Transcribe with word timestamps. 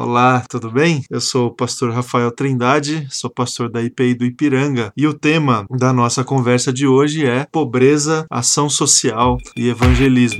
Olá, 0.00 0.44
tudo 0.48 0.70
bem? 0.70 1.02
Eu 1.10 1.20
sou 1.20 1.48
o 1.48 1.50
pastor 1.52 1.92
Rafael 1.92 2.30
Trindade, 2.30 3.08
sou 3.10 3.28
pastor 3.28 3.68
da 3.68 3.82
IPI 3.82 4.14
do 4.14 4.24
Ipiranga 4.24 4.92
e 4.96 5.08
o 5.08 5.12
tema 5.12 5.66
da 5.68 5.92
nossa 5.92 6.22
conversa 6.22 6.72
de 6.72 6.86
hoje 6.86 7.26
é 7.26 7.44
pobreza, 7.50 8.24
ação 8.30 8.70
social 8.70 9.38
e 9.56 9.68
evangelismo. 9.68 10.38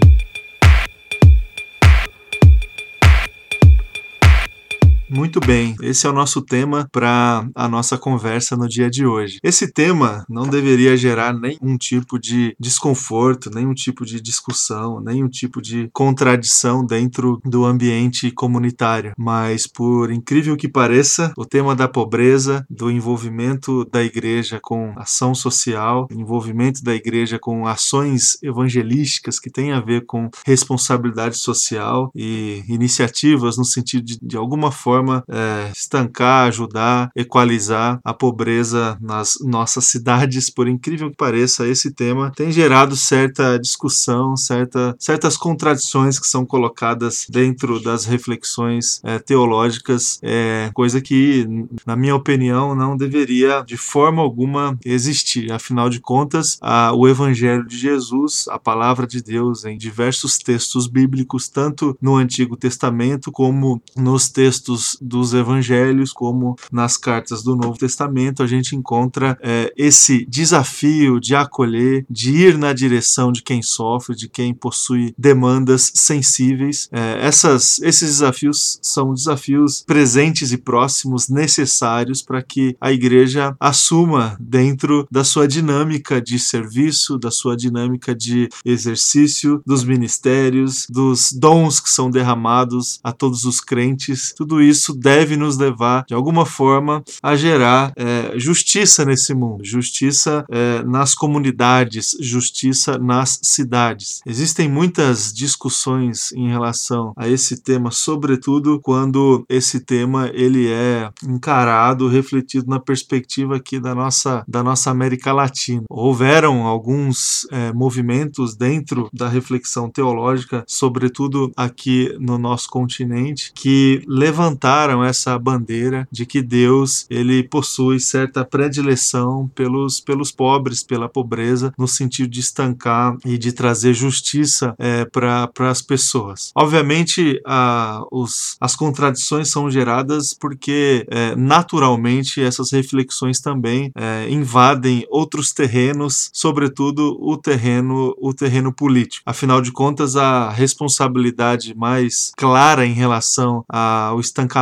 Muito 5.11 5.41
bem, 5.41 5.75
esse 5.81 6.07
é 6.07 6.11
o 6.11 6.13
nosso 6.13 6.43
tema 6.43 6.87
para 6.93 7.49
a 7.55 7.67
nossa 7.67 7.97
conversa 7.97 8.55
no 8.57 8.69
dia 8.69 8.91
de 8.91 9.07
hoje. 9.07 9.39
Esse 9.43 9.73
tema 9.73 10.23
não 10.29 10.47
deveria 10.47 10.97
gerar 10.99 11.33
nenhum 11.33 11.79
tipo 11.79 12.19
de 12.19 12.55
desconforto, 12.61 13.51
nenhum 13.51 13.73
tipo 13.73 14.05
de 14.05 14.21
discussão, 14.21 15.01
nenhum 15.01 15.29
tipo 15.29 15.63
de 15.63 15.89
contradição 15.95 16.85
dentro 16.85 17.41
do 17.43 17.65
ambiente 17.65 18.31
comunitário, 18.31 19.15
mas 19.17 19.67
por 19.67 20.13
incrível 20.13 20.57
que 20.59 20.69
pareça, 20.69 21.33
o 21.39 21.47
tema 21.47 21.75
da 21.75 21.89
pobreza, 21.89 22.67
do 22.69 22.91
envolvimento 22.91 23.87
da 23.87 24.05
igreja 24.05 24.61
com 24.61 24.93
ação 24.97 25.35
social, 25.35 26.07
envolvimento 26.11 26.85
da 26.85 26.95
igreja 26.95 27.39
com 27.39 27.67
ações 27.67 28.37
evangelísticas 28.43 29.41
que 29.41 29.51
têm 29.51 29.73
a 29.73 29.81
ver 29.81 30.05
com 30.05 30.29
responsabilidade 30.45 31.39
social 31.39 32.11
e 32.15 32.63
iniciativas 32.69 33.57
no 33.57 33.65
sentido 33.65 34.05
de, 34.05 34.19
de 34.21 34.37
alguma 34.37 34.71
forma 34.71 34.98
forma 34.99 35.25
é, 35.29 35.71
estancar, 35.75 36.49
ajudar, 36.49 37.11
equalizar 37.15 38.01
a 38.05 38.13
pobreza 38.13 38.99
nas 39.01 39.39
nossas 39.41 39.87
cidades. 39.89 40.51
Por 40.51 40.69
incrível 40.69 41.11
que 41.11 41.17
pareça, 41.17 41.67
esse 41.67 41.93
tema 41.93 42.33
tem 42.35 42.51
gerado 42.51 42.97
certa 42.97 43.59
discussão, 43.59 44.37
certa, 44.37 44.95
certas 44.99 45.37
contradições 45.37 46.19
que 46.19 46.27
são 46.27 46.45
colocadas 46.45 47.27
dentro 47.29 47.81
das 47.81 48.05
reflexões 48.05 49.01
é, 49.05 49.19
teológicas, 49.19 50.19
é, 50.23 50.71
coisa 50.75 51.01
que, 51.01 51.47
na 51.87 51.97
minha 51.97 52.15
opinião, 52.15 52.75
não 52.75 52.97
deveria 52.97 53.63
de 53.67 53.77
forma 53.77 54.23
alguma 54.23 54.77
existir. 54.85 55.53
Afinal 55.53 55.89
de 55.89 56.01
contas, 56.01 56.59
a, 56.61 56.93
o 56.93 57.07
Evangelho 57.07 57.67
de 57.67 57.77
Jesus, 57.77 58.47
a 58.49 58.59
palavra 58.59 59.07
de 59.07 59.23
Deus 59.23 59.65
em 59.65 59.77
diversos 59.77 60.39
textos 60.39 60.87
bíblicos, 60.87 61.49
tanto 61.49 61.97
no 62.01 62.17
Antigo 62.17 62.57
Testamento 62.57 63.31
como 63.31 63.81
nos 63.97 64.29
textos 64.29 64.88
dos 65.01 65.35
evangelhos, 65.35 66.13
como 66.13 66.57
nas 66.71 66.97
cartas 66.97 67.43
do 67.43 67.57
Novo 67.57 67.79
Testamento, 67.79 68.43
a 68.43 68.47
gente 68.47 68.77
encontra 68.77 69.39
é, 69.43 69.73
esse 69.77 70.25
desafio 70.27 71.21
de 71.21 71.35
acolher, 71.35 72.05
de 72.09 72.31
ir 72.31 72.57
na 72.57 72.73
direção 72.73 73.33
de 73.33 73.43
quem 73.43 73.63
sofre, 73.63 74.15
de 74.15 74.29
quem 74.29 74.55
possui 74.55 75.15
demandas 75.19 75.91
sensíveis. 75.95 76.89
É, 76.93 77.19
essas, 77.27 77.79
esses 77.81 78.09
desafios 78.09 78.79
são 78.83 79.13
desafios 79.13 79.83
presentes 79.87 80.53
e 80.53 80.59
próximos, 80.59 81.29
necessários 81.29 82.23
para 82.23 82.43
que 82.43 82.77
a 82.81 82.93
igreja 82.93 83.57
assuma 83.59 84.37
dentro 84.41 85.07
da 85.11 85.25
sua 85.25 85.47
dinâmica 85.47 86.21
de 86.21 86.39
serviço, 86.39 87.19
da 87.19 87.31
sua 87.31 87.57
dinâmica 87.57 88.15
de 88.15 88.49
exercício, 88.65 89.63
dos 89.67 89.85
ministérios, 89.85 90.87
dos 90.89 91.33
dons 91.33 91.81
que 91.81 91.91
são 91.91 92.11
derramados 92.11 93.01
a 93.03 93.13
todos 93.13 93.45
os 93.45 93.61
crentes. 93.61 94.33
Tudo 94.37 94.63
isso 94.63 94.78
isso 94.79 94.95
deve 94.95 95.37
nos 95.37 95.59
levar, 95.59 96.05
de 96.07 96.15
alguma 96.15 96.47
forma, 96.47 97.03
a 97.21 97.35
gerar 97.35 97.93
é, 97.97 98.39
justiça 98.39 99.05
nesse 99.05 99.35
mundo, 99.35 99.65
justiça 99.65 100.45
é, 100.49 100.83
nas 100.85 101.15
comunidades, 101.15 102.17
justiça 102.21 102.97
nas 102.97 103.41
cidades. 103.43 104.21
Existem 104.25 104.69
muitas 104.69 105.33
discussões 105.33 106.33
em 106.33 106.49
relação 106.49 107.13
a 107.17 107.29
esse 107.29 107.61
tema, 107.61 107.91
sobretudo 107.91 108.81
quando 108.81 109.45
esse 109.49 109.81
tema 109.81 110.31
ele 110.33 110.69
é 110.69 111.11
encarado, 111.27 112.09
refletido 112.09 112.69
na 112.69 112.79
perspectiva 112.79 113.57
aqui 113.57 113.81
da 113.81 113.95
nossa, 113.95 114.45
da 114.47 114.63
nossa 114.63 114.91
América 114.91 115.33
Latina. 115.33 115.83
Houveram 115.91 116.67
alguns 116.67 117.47
é, 117.51 117.73
movimentos 117.73 118.55
dentro 118.57 119.09
da 119.13 119.29
reflexão 119.29 119.91
teológica, 119.91 120.65
sobretudo 120.69 121.51
aqui 121.57 122.15
no 122.21 122.39
nosso 122.39 122.69
continente, 122.69 123.53
que 123.55 124.03
levantaram 124.07 124.68
levantaram 124.69 125.03
essa 125.03 125.39
bandeira 125.39 126.07
de 126.13 126.27
que 126.27 126.43
Deus 126.43 127.07
ele 127.09 127.43
possui 127.43 127.99
certa 127.99 128.45
predileção 128.45 129.51
pelos, 129.55 129.99
pelos 130.01 130.31
pobres, 130.31 130.83
pela 130.83 131.09
pobreza, 131.09 131.73
no 131.79 131.89
sentido 131.89 132.29
de 132.29 132.41
estancar 132.41 133.17
e 133.25 133.39
de 133.39 133.53
trazer 133.53 133.95
justiça 133.95 134.75
é, 134.79 135.05
para 135.07 135.51
as 135.71 135.81
pessoas. 135.81 136.53
Obviamente, 136.55 137.41
a, 137.47 138.05
os, 138.13 138.57
as 138.61 138.77
contradições 138.77 139.49
são 139.49 139.71
geradas 139.71 140.35
porque 140.35 141.07
é, 141.11 141.35
naturalmente 141.35 142.43
essas 142.43 142.71
reflexões 142.71 143.41
também 143.41 143.91
é, 143.95 144.29
invadem 144.29 145.07
outros 145.09 145.53
terrenos, 145.53 146.31
sobretudo 146.33 147.17
o 147.21 147.37
terreno 147.37 148.15
o 148.21 148.35
terreno 148.35 148.73
político. 148.73 149.23
Afinal 149.25 149.61
de 149.61 149.73
contas, 149.73 150.17
a 150.17 150.51
responsabilidade 150.51 151.75
mais 151.75 152.33
clara 152.37 152.85
em 152.85 152.93
relação 152.93 153.65
ao 153.69 154.21
estancamento 154.21 154.58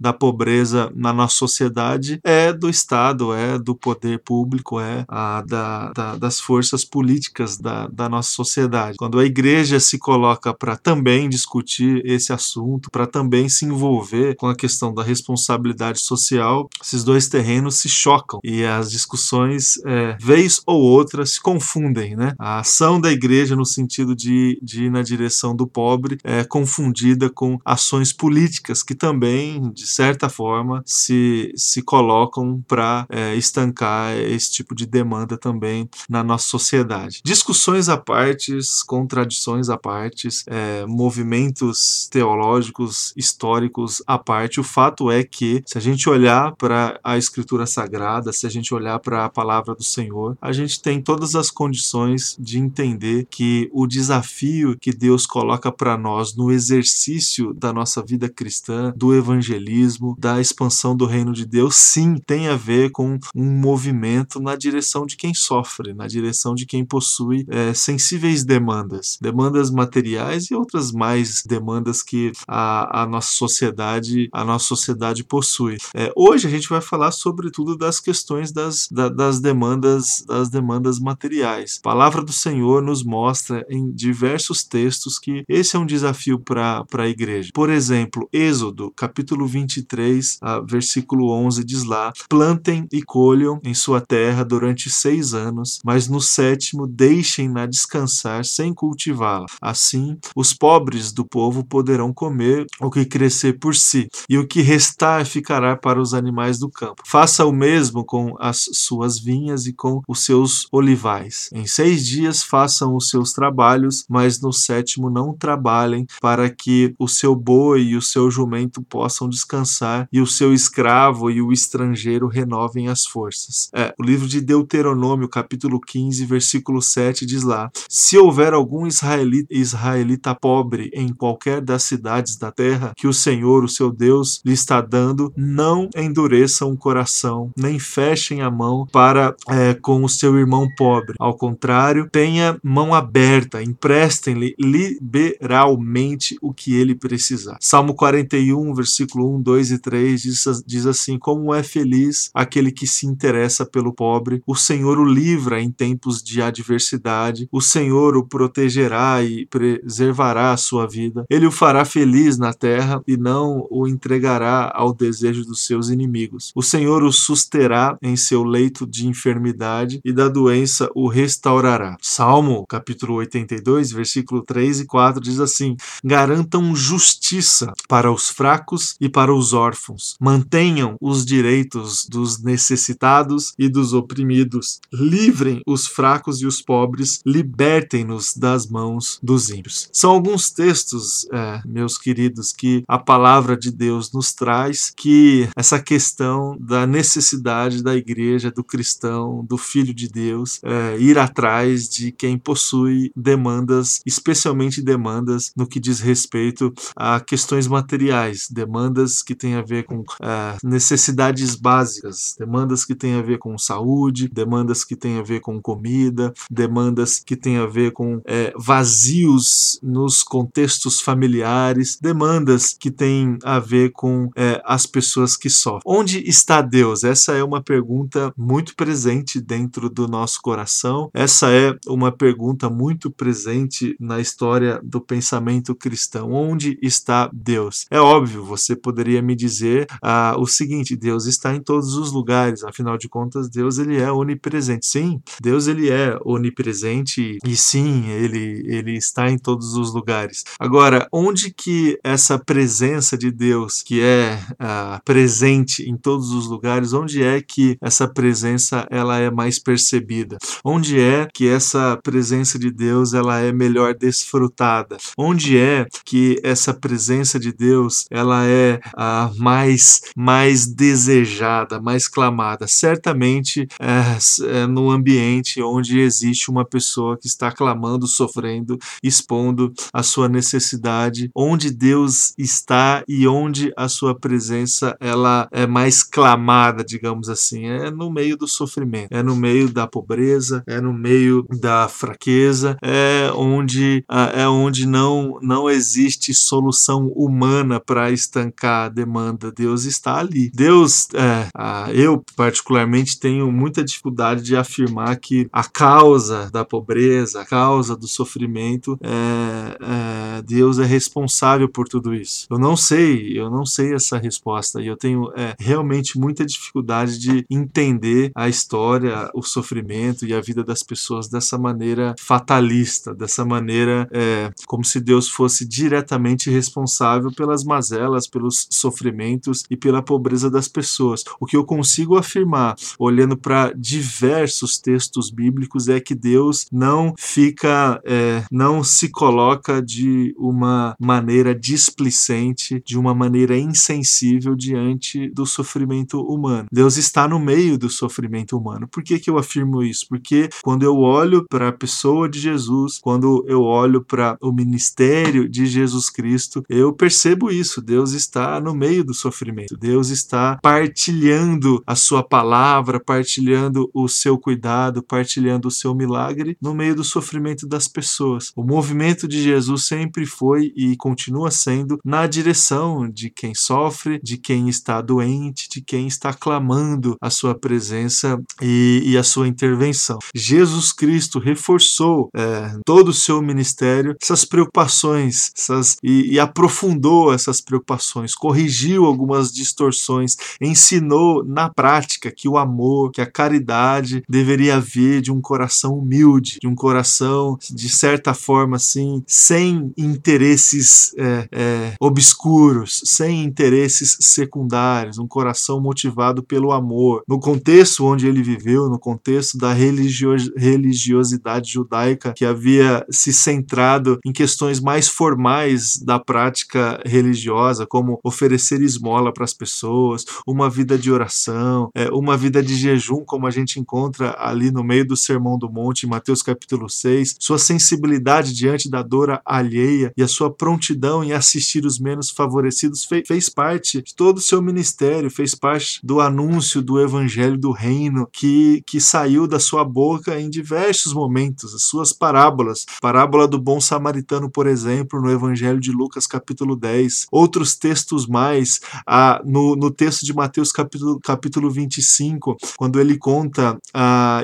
da 0.00 0.12
pobreza 0.12 0.90
na 0.94 1.12
nossa 1.12 1.34
sociedade 1.36 2.20
é 2.24 2.52
do 2.52 2.68
Estado, 2.68 3.32
é 3.34 3.58
do 3.58 3.74
poder 3.74 4.18
público, 4.20 4.80
é 4.80 5.04
a, 5.08 5.42
da, 5.42 5.92
da, 5.92 6.16
das 6.16 6.40
forças 6.40 6.84
políticas 6.84 7.56
da, 7.58 7.86
da 7.88 8.08
nossa 8.08 8.30
sociedade. 8.30 8.96
Quando 8.98 9.18
a 9.18 9.24
igreja 9.24 9.78
se 9.78 9.98
coloca 9.98 10.52
para 10.54 10.76
também 10.76 11.28
discutir 11.28 12.02
esse 12.04 12.32
assunto, 12.32 12.90
para 12.90 13.06
também 13.06 13.48
se 13.48 13.64
envolver 13.64 14.34
com 14.36 14.46
a 14.46 14.56
questão 14.56 14.92
da 14.92 15.02
responsabilidade 15.02 16.00
social, 16.00 16.68
esses 16.82 17.04
dois 17.04 17.28
terrenos 17.28 17.76
se 17.76 17.88
chocam 17.88 18.40
e 18.42 18.64
as 18.64 18.90
discussões, 18.90 19.78
é, 19.84 20.16
vez 20.20 20.60
ou 20.66 20.80
outra, 20.80 21.24
se 21.26 21.40
confundem. 21.40 22.16
Né? 22.16 22.34
A 22.38 22.60
ação 22.60 23.00
da 23.00 23.10
igreja 23.10 23.54
no 23.54 23.64
sentido 23.64 24.14
de, 24.14 24.58
de 24.62 24.84
ir 24.84 24.90
na 24.90 25.02
direção 25.02 25.54
do 25.54 25.66
pobre 25.66 26.18
é 26.24 26.44
confundida 26.44 27.30
com 27.30 27.58
ações 27.64 28.12
políticas 28.12 28.82
que 28.82 28.94
também 28.94 29.27
também, 29.28 29.70
de 29.72 29.86
certa 29.86 30.28
forma, 30.28 30.82
se, 30.86 31.52
se 31.54 31.82
colocam 31.82 32.62
para 32.66 33.06
é, 33.10 33.34
estancar 33.34 34.16
esse 34.16 34.50
tipo 34.50 34.74
de 34.74 34.86
demanda 34.86 35.36
também 35.36 35.88
na 36.08 36.24
nossa 36.24 36.48
sociedade. 36.48 37.20
Discussões 37.24 37.88
à 37.88 37.96
parte, 37.96 38.56
contradições 38.86 39.68
à 39.68 39.76
parte, 39.76 40.28
é, 40.46 40.86
movimentos 40.86 42.08
teológicos, 42.10 43.12
históricos 43.16 44.02
à 44.06 44.18
parte, 44.18 44.60
o 44.60 44.64
fato 44.64 45.10
é 45.10 45.22
que, 45.22 45.62
se 45.66 45.76
a 45.76 45.80
gente 45.80 46.08
olhar 46.08 46.54
para 46.56 46.98
a 47.04 47.18
Escritura 47.18 47.66
Sagrada, 47.66 48.32
se 48.32 48.46
a 48.46 48.50
gente 48.50 48.74
olhar 48.74 48.98
para 48.98 49.26
a 49.26 49.28
palavra 49.28 49.74
do 49.74 49.84
Senhor, 49.84 50.36
a 50.40 50.52
gente 50.52 50.80
tem 50.80 51.02
todas 51.02 51.34
as 51.34 51.50
condições 51.50 52.36
de 52.38 52.58
entender 52.58 53.26
que 53.30 53.68
o 53.72 53.86
desafio 53.86 54.76
que 54.80 54.92
Deus 54.92 55.26
coloca 55.26 55.70
para 55.70 55.98
nós 55.98 56.34
no 56.34 56.50
exercício 56.50 57.52
da 57.52 57.72
nossa 57.72 58.02
vida 58.02 58.28
cristã, 58.28 58.92
do 58.96 59.07
evangelismo, 59.14 60.16
da 60.18 60.40
expansão 60.40 60.96
do 60.96 61.06
reino 61.06 61.32
de 61.32 61.46
Deus, 61.46 61.76
sim, 61.76 62.16
tem 62.26 62.48
a 62.48 62.56
ver 62.56 62.90
com 62.90 63.18
um 63.34 63.50
movimento 63.60 64.40
na 64.40 64.56
direção 64.56 65.06
de 65.06 65.16
quem 65.16 65.34
sofre, 65.34 65.94
na 65.94 66.06
direção 66.06 66.54
de 66.54 66.66
quem 66.66 66.84
possui 66.84 67.46
é, 67.48 67.72
sensíveis 67.74 68.44
demandas, 68.44 69.18
demandas 69.20 69.70
materiais 69.70 70.50
e 70.50 70.54
outras 70.54 70.92
mais 70.92 71.42
demandas 71.46 72.02
que 72.02 72.32
a, 72.46 73.02
a 73.02 73.06
nossa 73.06 73.32
sociedade, 73.32 74.28
a 74.32 74.44
nossa 74.44 74.66
sociedade 74.66 75.24
possui. 75.24 75.78
É, 75.94 76.12
hoje 76.16 76.46
a 76.46 76.50
gente 76.50 76.68
vai 76.68 76.80
falar 76.80 77.10
sobretudo 77.10 77.76
das 77.76 78.00
questões 78.00 78.52
das, 78.52 78.88
da, 78.90 79.08
das 79.08 79.40
demandas, 79.40 80.24
das 80.26 80.48
demandas 80.48 80.98
materiais. 80.98 81.78
A 81.80 81.82
palavra 81.82 82.22
do 82.22 82.32
Senhor 82.32 82.82
nos 82.82 83.02
mostra 83.02 83.64
em 83.68 83.90
diversos 83.90 84.64
textos 84.64 85.18
que 85.18 85.44
esse 85.48 85.76
é 85.76 85.78
um 85.78 85.86
desafio 85.86 86.38
para 86.38 86.84
a 86.92 87.08
igreja. 87.08 87.50
Por 87.52 87.70
exemplo, 87.70 88.28
Êxodo, 88.32 88.92
capítulo 88.98 89.28
capítulo 89.28 89.46
23, 89.46 90.38
versículo 90.66 91.30
11, 91.30 91.64
diz 91.64 91.84
lá: 91.84 92.12
Plantem 92.28 92.86
e 92.90 93.02
colham 93.02 93.60
em 93.62 93.74
sua 93.74 94.00
terra 94.00 94.44
durante 94.44 94.88
seis 94.88 95.34
anos, 95.34 95.78
mas 95.84 96.08
no 96.08 96.20
sétimo 96.20 96.86
deixem-na 96.86 97.66
descansar 97.66 98.44
sem 98.44 98.72
cultivá-la. 98.72 99.46
Assim, 99.60 100.18
os 100.34 100.54
pobres 100.54 101.12
do 101.12 101.24
povo 101.24 101.64
poderão 101.64 102.12
comer 102.12 102.66
o 102.80 102.90
que 102.90 103.04
crescer 103.04 103.58
por 103.58 103.74
si, 103.74 104.08
e 104.28 104.38
o 104.38 104.46
que 104.46 104.62
restar 104.62 105.26
ficará 105.26 105.76
para 105.76 106.00
os 106.00 106.14
animais 106.14 106.58
do 106.58 106.70
campo. 106.70 107.02
Faça 107.04 107.44
o 107.44 107.52
mesmo 107.52 108.04
com 108.04 108.34
as 108.38 108.68
suas 108.72 109.18
vinhas 109.18 109.66
e 109.66 109.72
com 109.72 110.00
os 110.08 110.24
seus 110.24 110.66
olivais. 110.72 111.50
Em 111.52 111.66
seis 111.66 112.06
dias 112.06 112.42
façam 112.42 112.94
os 112.96 113.08
seus 113.10 113.32
trabalhos, 113.32 114.04
mas 114.08 114.40
no 114.40 114.52
sétimo 114.52 115.10
não 115.10 115.34
trabalhem, 115.36 116.06
para 116.20 116.48
que 116.48 116.94
o 116.98 117.06
seu 117.06 117.34
boi 117.34 117.82
e 117.82 117.96
o 117.96 118.02
seu 118.02 118.30
jumento 118.30 118.82
possam 118.88 119.28
descansar 119.28 120.08
e 120.12 120.20
o 120.20 120.26
seu 120.26 120.52
escravo 120.52 121.30
e 121.30 121.40
o 121.42 121.52
estrangeiro 121.52 122.26
renovem 122.26 122.88
as 122.88 123.04
forças. 123.04 123.68
É, 123.74 123.94
o 123.98 124.02
livro 124.02 124.26
de 124.26 124.40
Deuteronômio, 124.40 125.28
capítulo 125.28 125.80
15, 125.80 126.24
versículo 126.24 126.80
7 126.80 127.26
diz 127.26 127.42
lá: 127.42 127.70
Se 127.88 128.16
houver 128.16 128.52
algum 128.52 128.86
israelita, 128.86 129.48
israelita 129.50 130.34
pobre 130.34 130.90
em 130.94 131.08
qualquer 131.12 131.60
das 131.60 131.84
cidades 131.84 132.36
da 132.36 132.50
terra 132.50 132.92
que 132.96 133.06
o 133.06 133.12
Senhor, 133.12 133.64
o 133.64 133.68
seu 133.68 133.90
Deus, 133.90 134.40
lhe 134.44 134.52
está 134.52 134.80
dando, 134.80 135.32
não 135.36 135.88
endureçam 135.96 136.72
o 136.72 136.76
coração, 136.76 137.50
nem 137.56 137.78
fechem 137.78 138.42
a 138.42 138.50
mão 138.50 138.86
para 138.90 139.34
é, 139.48 139.74
com 139.74 140.02
o 140.04 140.08
seu 140.08 140.36
irmão 140.38 140.68
pobre. 140.76 141.14
Ao 141.18 141.36
contrário, 141.36 142.08
tenha 142.10 142.58
mão 142.62 142.94
aberta, 142.94 143.62
emprestem-lhe 143.62 144.54
liberalmente 144.58 146.36
o 146.40 146.52
que 146.52 146.74
ele 146.74 146.94
precisar. 146.94 147.58
Salmo 147.60 147.94
41, 147.94 148.74
versículo 148.78 149.36
1, 149.36 149.42
2 149.42 149.70
e 149.72 149.78
3 149.78 150.22
diz, 150.22 150.44
diz 150.66 150.86
assim: 150.86 151.18
Como 151.18 151.54
é 151.54 151.62
feliz 151.62 152.30
aquele 152.32 152.72
que 152.72 152.86
se 152.86 153.06
interessa 153.06 153.66
pelo 153.66 153.92
pobre, 153.92 154.42
o 154.46 154.54
Senhor 154.54 154.98
o 154.98 155.04
livra 155.04 155.60
em 155.60 155.70
tempos 155.70 156.22
de 156.22 156.40
adversidade, 156.40 157.48
o 157.52 157.60
Senhor 157.60 158.16
o 158.16 158.24
protegerá 158.24 159.22
e 159.22 159.46
preservará 159.46 160.52
a 160.52 160.56
sua 160.56 160.86
vida, 160.86 161.24
ele 161.28 161.46
o 161.46 161.52
fará 161.52 161.84
feliz 161.84 162.38
na 162.38 162.52
terra 162.52 163.02
e 163.06 163.16
não 163.16 163.66
o 163.70 163.86
entregará 163.86 164.72
ao 164.74 164.94
desejo 164.94 165.44
dos 165.44 165.66
seus 165.66 165.88
inimigos. 165.88 166.52
O 166.54 166.62
Senhor 166.62 167.02
o 167.02 167.12
susterá 167.12 167.96
em 168.02 168.16
seu 168.16 168.44
leito 168.44 168.86
de 168.86 169.06
enfermidade 169.06 170.00
e 170.04 170.12
da 170.12 170.28
doença 170.28 170.90
o 170.94 171.08
restaurará. 171.08 171.96
Salmo 172.00 172.66
capítulo 172.66 173.14
82, 173.14 173.92
versículo 173.92 174.42
3 174.42 174.80
e 174.80 174.86
4 174.86 175.20
diz 175.20 175.40
assim: 175.40 175.76
Garantam 176.04 176.74
justiça 176.74 177.72
para 177.88 178.12
os 178.12 178.28
fracos 178.28 178.67
e 179.00 179.08
para 179.08 179.34
os 179.34 179.52
órfãos. 179.52 180.16
Mantenham 180.20 180.96
os 181.00 181.24
direitos 181.24 182.06
dos 182.06 182.42
necessitados 182.42 183.54
e 183.58 183.68
dos 183.68 183.92
oprimidos. 183.92 184.80
Livrem 184.92 185.62
os 185.66 185.86
fracos 185.86 186.40
e 186.40 186.46
os 186.46 186.60
pobres. 186.60 187.20
Libertem-nos 187.24 188.34
das 188.34 188.66
mãos 188.66 189.18
dos 189.22 189.50
ímpios. 189.50 189.88
São 189.92 190.10
alguns 190.10 190.50
textos, 190.50 191.26
é, 191.32 191.60
meus 191.64 191.96
queridos, 191.96 192.52
que 192.52 192.82
a 192.86 192.98
palavra 192.98 193.56
de 193.56 193.70
Deus 193.70 194.12
nos 194.12 194.32
traz 194.32 194.92
que 194.96 195.48
essa 195.56 195.80
questão 195.80 196.56
da 196.60 196.86
necessidade 196.86 197.82
da 197.82 197.96
igreja, 197.96 198.50
do 198.50 198.64
cristão, 198.64 199.44
do 199.48 199.56
filho 199.56 199.94
de 199.94 200.08
Deus, 200.08 200.60
é, 200.62 200.98
ir 200.98 201.18
atrás 201.18 201.88
de 201.88 202.12
quem 202.12 202.38
possui 202.38 203.10
demandas, 203.14 204.00
especialmente 204.04 204.82
demandas 204.82 205.52
no 205.56 205.66
que 205.66 205.80
diz 205.80 206.00
respeito 206.00 206.72
a 206.96 207.20
questões 207.20 207.66
materiais, 207.66 208.48
demandas 208.58 209.22
que 209.22 209.36
têm 209.36 209.54
a 209.54 209.62
ver 209.62 209.84
com 209.84 210.02
é, 210.20 210.56
necessidades 210.64 211.54
básicas, 211.54 212.34
demandas 212.36 212.84
que 212.84 212.92
têm 212.92 213.14
a 213.14 213.22
ver 213.22 213.38
com 213.38 213.56
saúde, 213.56 214.28
demandas 214.28 214.84
que 214.84 214.96
têm 214.96 215.18
a 215.18 215.22
ver 215.22 215.38
com 215.38 215.62
comida, 215.62 216.34
demandas 216.50 217.20
que 217.20 217.36
têm 217.36 217.58
a 217.58 217.66
ver 217.66 217.92
com 217.92 218.20
é, 218.26 218.52
vazios 218.56 219.78
nos 219.80 220.24
contextos 220.24 221.00
familiares, 221.00 221.96
demandas 222.02 222.76
que 222.76 222.90
têm 222.90 223.38
a 223.44 223.60
ver 223.60 223.92
com 223.92 224.28
é, 224.34 224.60
as 224.64 224.86
pessoas 224.86 225.36
que 225.36 225.48
sofrem. 225.48 225.82
Onde 225.86 226.28
está 226.28 226.60
Deus? 226.60 227.04
Essa 227.04 227.34
é 227.34 227.44
uma 227.44 227.62
pergunta 227.62 228.32
muito 228.36 228.74
presente 228.74 229.40
dentro 229.40 229.88
do 229.88 230.08
nosso 230.08 230.40
coração. 230.42 231.10
Essa 231.14 231.48
é 231.52 231.76
uma 231.86 232.10
pergunta 232.10 232.68
muito 232.68 233.08
presente 233.08 233.94
na 234.00 234.18
história 234.18 234.80
do 234.82 235.00
pensamento 235.00 235.76
cristão. 235.76 236.32
Onde 236.32 236.76
está 236.82 237.30
Deus? 237.32 237.86
É 237.90 238.00
óbvio, 238.00 238.47
você 238.48 238.74
poderia 238.74 239.20
me 239.20 239.36
dizer 239.36 239.86
ah, 240.02 240.34
o 240.38 240.46
seguinte: 240.46 240.96
Deus 240.96 241.26
está 241.26 241.54
em 241.54 241.60
todos 241.60 241.94
os 241.94 242.10
lugares. 242.10 242.64
Afinal 242.64 242.96
de 242.96 243.08
contas, 243.08 243.48
Deus 243.48 243.78
ele 243.78 243.96
é 244.00 244.10
onipresente. 244.10 244.86
Sim, 244.86 245.20
Deus 245.40 245.66
ele 245.66 245.90
é 245.90 246.18
onipresente 246.24 247.38
e 247.44 247.56
sim, 247.56 248.08
ele 248.08 248.64
ele 248.66 248.96
está 248.96 249.30
em 249.30 249.38
todos 249.38 249.74
os 249.74 249.92
lugares. 249.92 250.44
Agora, 250.58 251.06
onde 251.12 251.52
que 251.52 251.98
essa 252.02 252.38
presença 252.38 253.16
de 253.16 253.30
Deus, 253.30 253.82
que 253.82 254.00
é 254.00 254.40
ah, 254.58 255.00
presente 255.04 255.82
em 255.82 255.96
todos 255.96 256.30
os 256.30 256.46
lugares, 256.46 256.92
onde 256.92 257.22
é 257.22 257.40
que 257.40 257.76
essa 257.80 258.08
presença 258.08 258.86
ela 258.90 259.18
é 259.18 259.30
mais 259.30 259.58
percebida? 259.58 260.38
Onde 260.64 260.98
é 260.98 261.28
que 261.32 261.46
essa 261.48 261.98
presença 262.02 262.58
de 262.58 262.70
Deus 262.70 263.12
ela 263.12 263.40
é 263.40 263.52
melhor 263.52 263.94
desfrutada? 263.94 264.96
Onde 265.16 265.58
é 265.58 265.86
que 266.04 266.40
essa 266.42 266.72
presença 266.72 267.38
de 267.38 267.52
Deus 267.52 268.06
ela 268.10 268.37
é 268.46 268.80
ah, 268.96 269.30
mais 269.36 270.00
mais 270.16 270.66
desejada, 270.66 271.80
mais 271.80 272.08
clamada? 272.08 272.66
Certamente 272.66 273.66
é, 273.80 274.62
é 274.62 274.66
no 274.66 274.90
ambiente 274.90 275.62
onde 275.62 276.00
existe 276.00 276.50
uma 276.50 276.64
pessoa 276.64 277.16
que 277.16 277.26
está 277.26 277.50
clamando, 277.50 278.06
sofrendo, 278.06 278.78
expondo 279.02 279.72
a 279.92 280.02
sua 280.02 280.28
necessidade, 280.28 281.30
onde 281.34 281.70
Deus 281.70 282.34
está 282.38 283.02
e 283.08 283.26
onde 283.26 283.72
a 283.76 283.88
sua 283.88 284.14
presença 284.14 284.96
ela 285.00 285.48
é 285.52 285.66
mais 285.66 286.02
clamada, 286.02 286.84
digamos 286.84 287.28
assim, 287.28 287.66
é 287.66 287.90
no 287.90 288.10
meio 288.10 288.36
do 288.36 288.46
sofrimento, 288.46 289.08
é 289.10 289.22
no 289.22 289.36
meio 289.36 289.68
da 289.70 289.86
pobreza, 289.86 290.62
é 290.66 290.80
no 290.80 290.92
meio 290.92 291.44
da 291.60 291.88
fraqueza, 291.88 292.76
é 292.82 293.30
onde 293.34 294.04
é 294.34 294.48
onde 294.48 294.86
não 294.86 295.38
não 295.42 295.68
existe 295.68 296.32
solução 296.34 297.08
humana 297.14 297.80
para 297.80 298.10
estancar 298.28 298.86
a 298.86 298.88
demanda. 298.88 299.50
Deus 299.50 299.84
está 299.84 300.18
ali. 300.18 300.50
Deus, 300.54 301.08
é, 301.14 301.48
eu 301.92 302.22
particularmente 302.36 303.18
tenho 303.18 303.50
muita 303.50 303.82
dificuldade 303.82 304.42
de 304.42 304.56
afirmar 304.56 305.16
que 305.16 305.48
a 305.52 305.64
causa 305.64 306.50
da 306.50 306.64
pobreza, 306.64 307.40
a 307.40 307.46
causa 307.46 307.96
do 307.96 308.06
sofrimento, 308.06 308.98
é, 309.02 310.38
é, 310.38 310.42
Deus 310.42 310.78
é 310.78 310.84
responsável 310.84 311.68
por 311.68 311.88
tudo 311.88 312.14
isso. 312.14 312.46
Eu 312.50 312.58
não 312.58 312.76
sei, 312.76 313.38
eu 313.38 313.50
não 313.50 313.64
sei 313.64 313.94
essa 313.94 314.18
resposta 314.18 314.80
e 314.80 314.86
eu 314.86 314.96
tenho 314.96 315.30
é, 315.34 315.54
realmente 315.58 316.18
muita 316.18 316.44
dificuldade 316.44 317.18
de 317.18 317.44
entender 317.50 318.30
a 318.34 318.48
história, 318.48 319.30
o 319.34 319.42
sofrimento 319.42 320.26
e 320.26 320.34
a 320.34 320.40
vida 320.40 320.62
das 320.62 320.82
pessoas 320.82 321.28
dessa 321.28 321.56
maneira 321.56 322.14
fatalista, 322.18 323.14
dessa 323.14 323.44
maneira 323.44 324.08
é, 324.12 324.50
como 324.66 324.84
se 324.84 325.00
Deus 325.00 325.28
fosse 325.28 325.66
diretamente 325.66 326.50
responsável 326.50 327.32
pelas 327.32 327.64
mazelas, 327.64 328.07
pelos 328.26 328.66
sofrimentos 328.70 329.64
e 329.70 329.76
pela 329.76 330.02
pobreza 330.02 330.50
das 330.50 330.68
pessoas. 330.68 331.24
O 331.40 331.46
que 331.46 331.56
eu 331.56 331.64
consigo 331.64 332.16
afirmar, 332.16 332.76
olhando 332.98 333.36
para 333.36 333.72
diversos 333.72 334.78
textos 334.78 335.30
bíblicos, 335.30 335.88
é 335.88 336.00
que 336.00 336.14
Deus 336.14 336.66
não 336.72 337.14
fica, 337.18 338.00
é, 338.04 338.44
não 338.50 338.82
se 338.82 339.10
coloca 339.10 339.82
de 339.82 340.34
uma 340.38 340.94
maneira 340.98 341.54
displicente, 341.54 342.82
de 342.84 342.98
uma 342.98 343.14
maneira 343.14 343.56
insensível 343.56 344.54
diante 344.54 345.28
do 345.30 345.46
sofrimento 345.46 346.20
humano. 346.20 346.68
Deus 346.72 346.96
está 346.96 347.28
no 347.28 347.38
meio 347.38 347.78
do 347.78 347.88
sofrimento 347.90 348.56
humano. 348.56 348.88
Por 348.88 349.02
que, 349.02 349.18
que 349.18 349.30
eu 349.30 349.38
afirmo 349.38 349.82
isso? 349.82 350.06
Porque 350.08 350.48
quando 350.62 350.82
eu 350.82 350.96
olho 350.96 351.44
para 351.48 351.68
a 351.68 351.72
pessoa 351.72 352.28
de 352.28 352.38
Jesus, 352.38 352.98
quando 352.98 353.44
eu 353.48 353.62
olho 353.62 354.02
para 354.02 354.36
o 354.40 354.52
ministério 354.52 355.48
de 355.48 355.66
Jesus 355.66 356.10
Cristo, 356.10 356.64
eu 356.68 356.92
percebo 356.92 357.50
isso. 357.50 357.80
Deus 357.80 357.97
está 358.12 358.60
no 358.60 358.74
meio 358.74 359.04
do 359.04 359.14
sofrimento. 359.14 359.76
Deus 359.76 360.08
está 360.08 360.58
partilhando 360.62 361.82
a 361.86 361.94
sua 361.94 362.22
palavra, 362.22 363.00
partilhando 363.00 363.90
o 363.94 364.08
seu 364.08 364.38
cuidado, 364.38 365.02
partilhando 365.02 365.68
o 365.68 365.70
seu 365.70 365.94
milagre 365.94 366.56
no 366.60 366.74
meio 366.74 366.94
do 366.94 367.04
sofrimento 367.04 367.66
das 367.66 367.88
pessoas. 367.88 368.52
O 368.56 368.62
movimento 368.62 369.26
de 369.26 369.42
Jesus 369.42 369.84
sempre 369.84 370.26
foi 370.26 370.72
e 370.76 370.96
continua 370.96 371.50
sendo 371.50 371.98
na 372.04 372.26
direção 372.26 373.08
de 373.08 373.30
quem 373.30 373.54
sofre, 373.54 374.20
de 374.22 374.36
quem 374.36 374.68
está 374.68 375.00
doente, 375.00 375.68
de 375.68 375.80
quem 375.80 376.06
está 376.06 376.32
clamando 376.32 377.16
a 377.20 377.30
sua 377.30 377.54
presença 377.54 378.38
e, 378.60 379.02
e 379.04 379.16
a 379.16 379.22
sua 379.22 379.48
intervenção. 379.48 380.18
Jesus 380.34 380.92
Cristo 380.92 381.38
reforçou 381.38 382.28
é, 382.34 382.76
todo 382.84 383.08
o 383.08 383.14
seu 383.14 383.40
ministério 383.42 384.16
essas 384.22 384.44
preocupações 384.44 385.50
essas, 385.56 385.96
e, 386.02 386.34
e 386.34 386.40
aprofundou 386.40 387.32
essas 387.32 387.60
preocupações, 387.60 387.87
corrigiu 388.34 389.04
algumas 389.04 389.52
distorções, 389.52 390.36
ensinou 390.60 391.44
na 391.44 391.68
prática 391.68 392.30
que 392.30 392.48
o 392.48 392.58
amor, 392.58 393.10
que 393.10 393.20
a 393.20 393.30
caridade 393.30 394.22
deveria 394.28 394.80
vir 394.80 395.20
de 395.20 395.32
um 395.32 395.40
coração 395.40 395.98
humilde, 395.98 396.58
de 396.60 396.66
um 396.66 396.74
coração 396.74 397.56
de 397.70 397.88
certa 397.88 398.34
forma 398.34 398.76
assim, 398.76 399.22
sem 399.26 399.92
interesses 399.96 401.14
é, 401.16 401.48
é, 401.52 401.94
obscuros, 402.00 403.00
sem 403.04 403.44
interesses 403.44 404.16
secundários, 404.20 405.18
um 405.18 405.26
coração 405.26 405.80
motivado 405.80 406.42
pelo 406.42 406.72
amor. 406.72 407.22
No 407.28 407.38
contexto 407.38 408.04
onde 408.04 408.26
ele 408.26 408.42
viveu, 408.42 408.88
no 408.88 408.98
contexto 408.98 409.56
da 409.58 409.72
religiosidade 409.72 411.70
judaica 411.70 412.32
que 412.32 412.44
havia 412.44 413.04
se 413.10 413.32
centrado 413.32 414.18
em 414.24 414.32
questões 414.32 414.80
mais 414.80 415.08
formais 415.08 415.98
da 415.98 416.18
prática 416.18 417.00
religiosa, 417.04 417.77
generosa, 417.78 417.86
como 417.86 418.18
oferecer 418.24 418.80
esmola 418.82 419.32
para 419.32 419.44
as 419.44 419.54
pessoas, 419.54 420.24
uma 420.46 420.68
vida 420.68 420.98
de 420.98 421.10
oração, 421.12 421.90
é, 421.94 422.08
uma 422.10 422.36
vida 422.36 422.62
de 422.62 422.74
jejum, 422.74 423.24
como 423.24 423.46
a 423.46 423.50
gente 423.50 423.78
encontra 423.78 424.34
ali 424.38 424.70
no 424.70 424.82
meio 424.82 425.06
do 425.06 425.16
Sermão 425.16 425.58
do 425.58 425.70
Monte, 425.70 426.04
em 426.04 426.08
Mateus 426.08 426.42
capítulo 426.42 426.88
6, 426.88 427.36
sua 427.38 427.58
sensibilidade 427.58 428.54
diante 428.54 428.90
da 428.90 429.02
dor 429.02 429.40
alheia 429.44 430.12
e 430.16 430.22
a 430.22 430.28
sua 430.28 430.50
prontidão 430.50 431.22
em 431.22 431.32
assistir 431.32 431.84
os 431.84 431.98
menos 431.98 432.30
favorecidos 432.30 433.04
fez, 433.04 433.26
fez 433.26 433.48
parte 433.48 434.02
de 434.02 434.14
todo 434.14 434.38
o 434.38 434.42
seu 434.42 434.62
ministério, 434.62 435.30
fez 435.30 435.54
parte 435.54 436.00
do 436.02 436.20
anúncio 436.20 436.82
do 436.82 437.00
evangelho 437.00 437.58
do 437.58 437.70
reino 437.70 438.28
que, 438.32 438.82
que 438.86 439.00
saiu 439.00 439.46
da 439.46 439.60
sua 439.60 439.84
boca 439.84 440.40
em 440.40 440.48
diversos 440.48 441.12
momentos, 441.12 441.74
as 441.74 441.82
suas 441.82 442.12
parábolas. 442.12 442.86
Parábola 443.00 443.46
do 443.46 443.58
bom 443.58 443.80
samaritano, 443.80 444.50
por 444.50 444.66
exemplo, 444.66 445.20
no 445.20 445.30
evangelho 445.30 445.80
de 445.80 445.92
Lucas 445.92 446.26
capítulo 446.26 446.76
10. 446.76 447.26
Outros 447.30 447.67
textos 447.74 448.26
mais, 448.26 448.80
ah, 449.06 449.40
no, 449.44 449.76
no 449.76 449.90
texto 449.90 450.24
de 450.24 450.34
Mateus 450.34 450.70
capítulo, 450.72 451.18
capítulo 451.20 451.70
25, 451.70 452.56
quando 452.76 453.00
ele 453.00 453.16
conta 453.16 453.78
ah, 453.94 454.42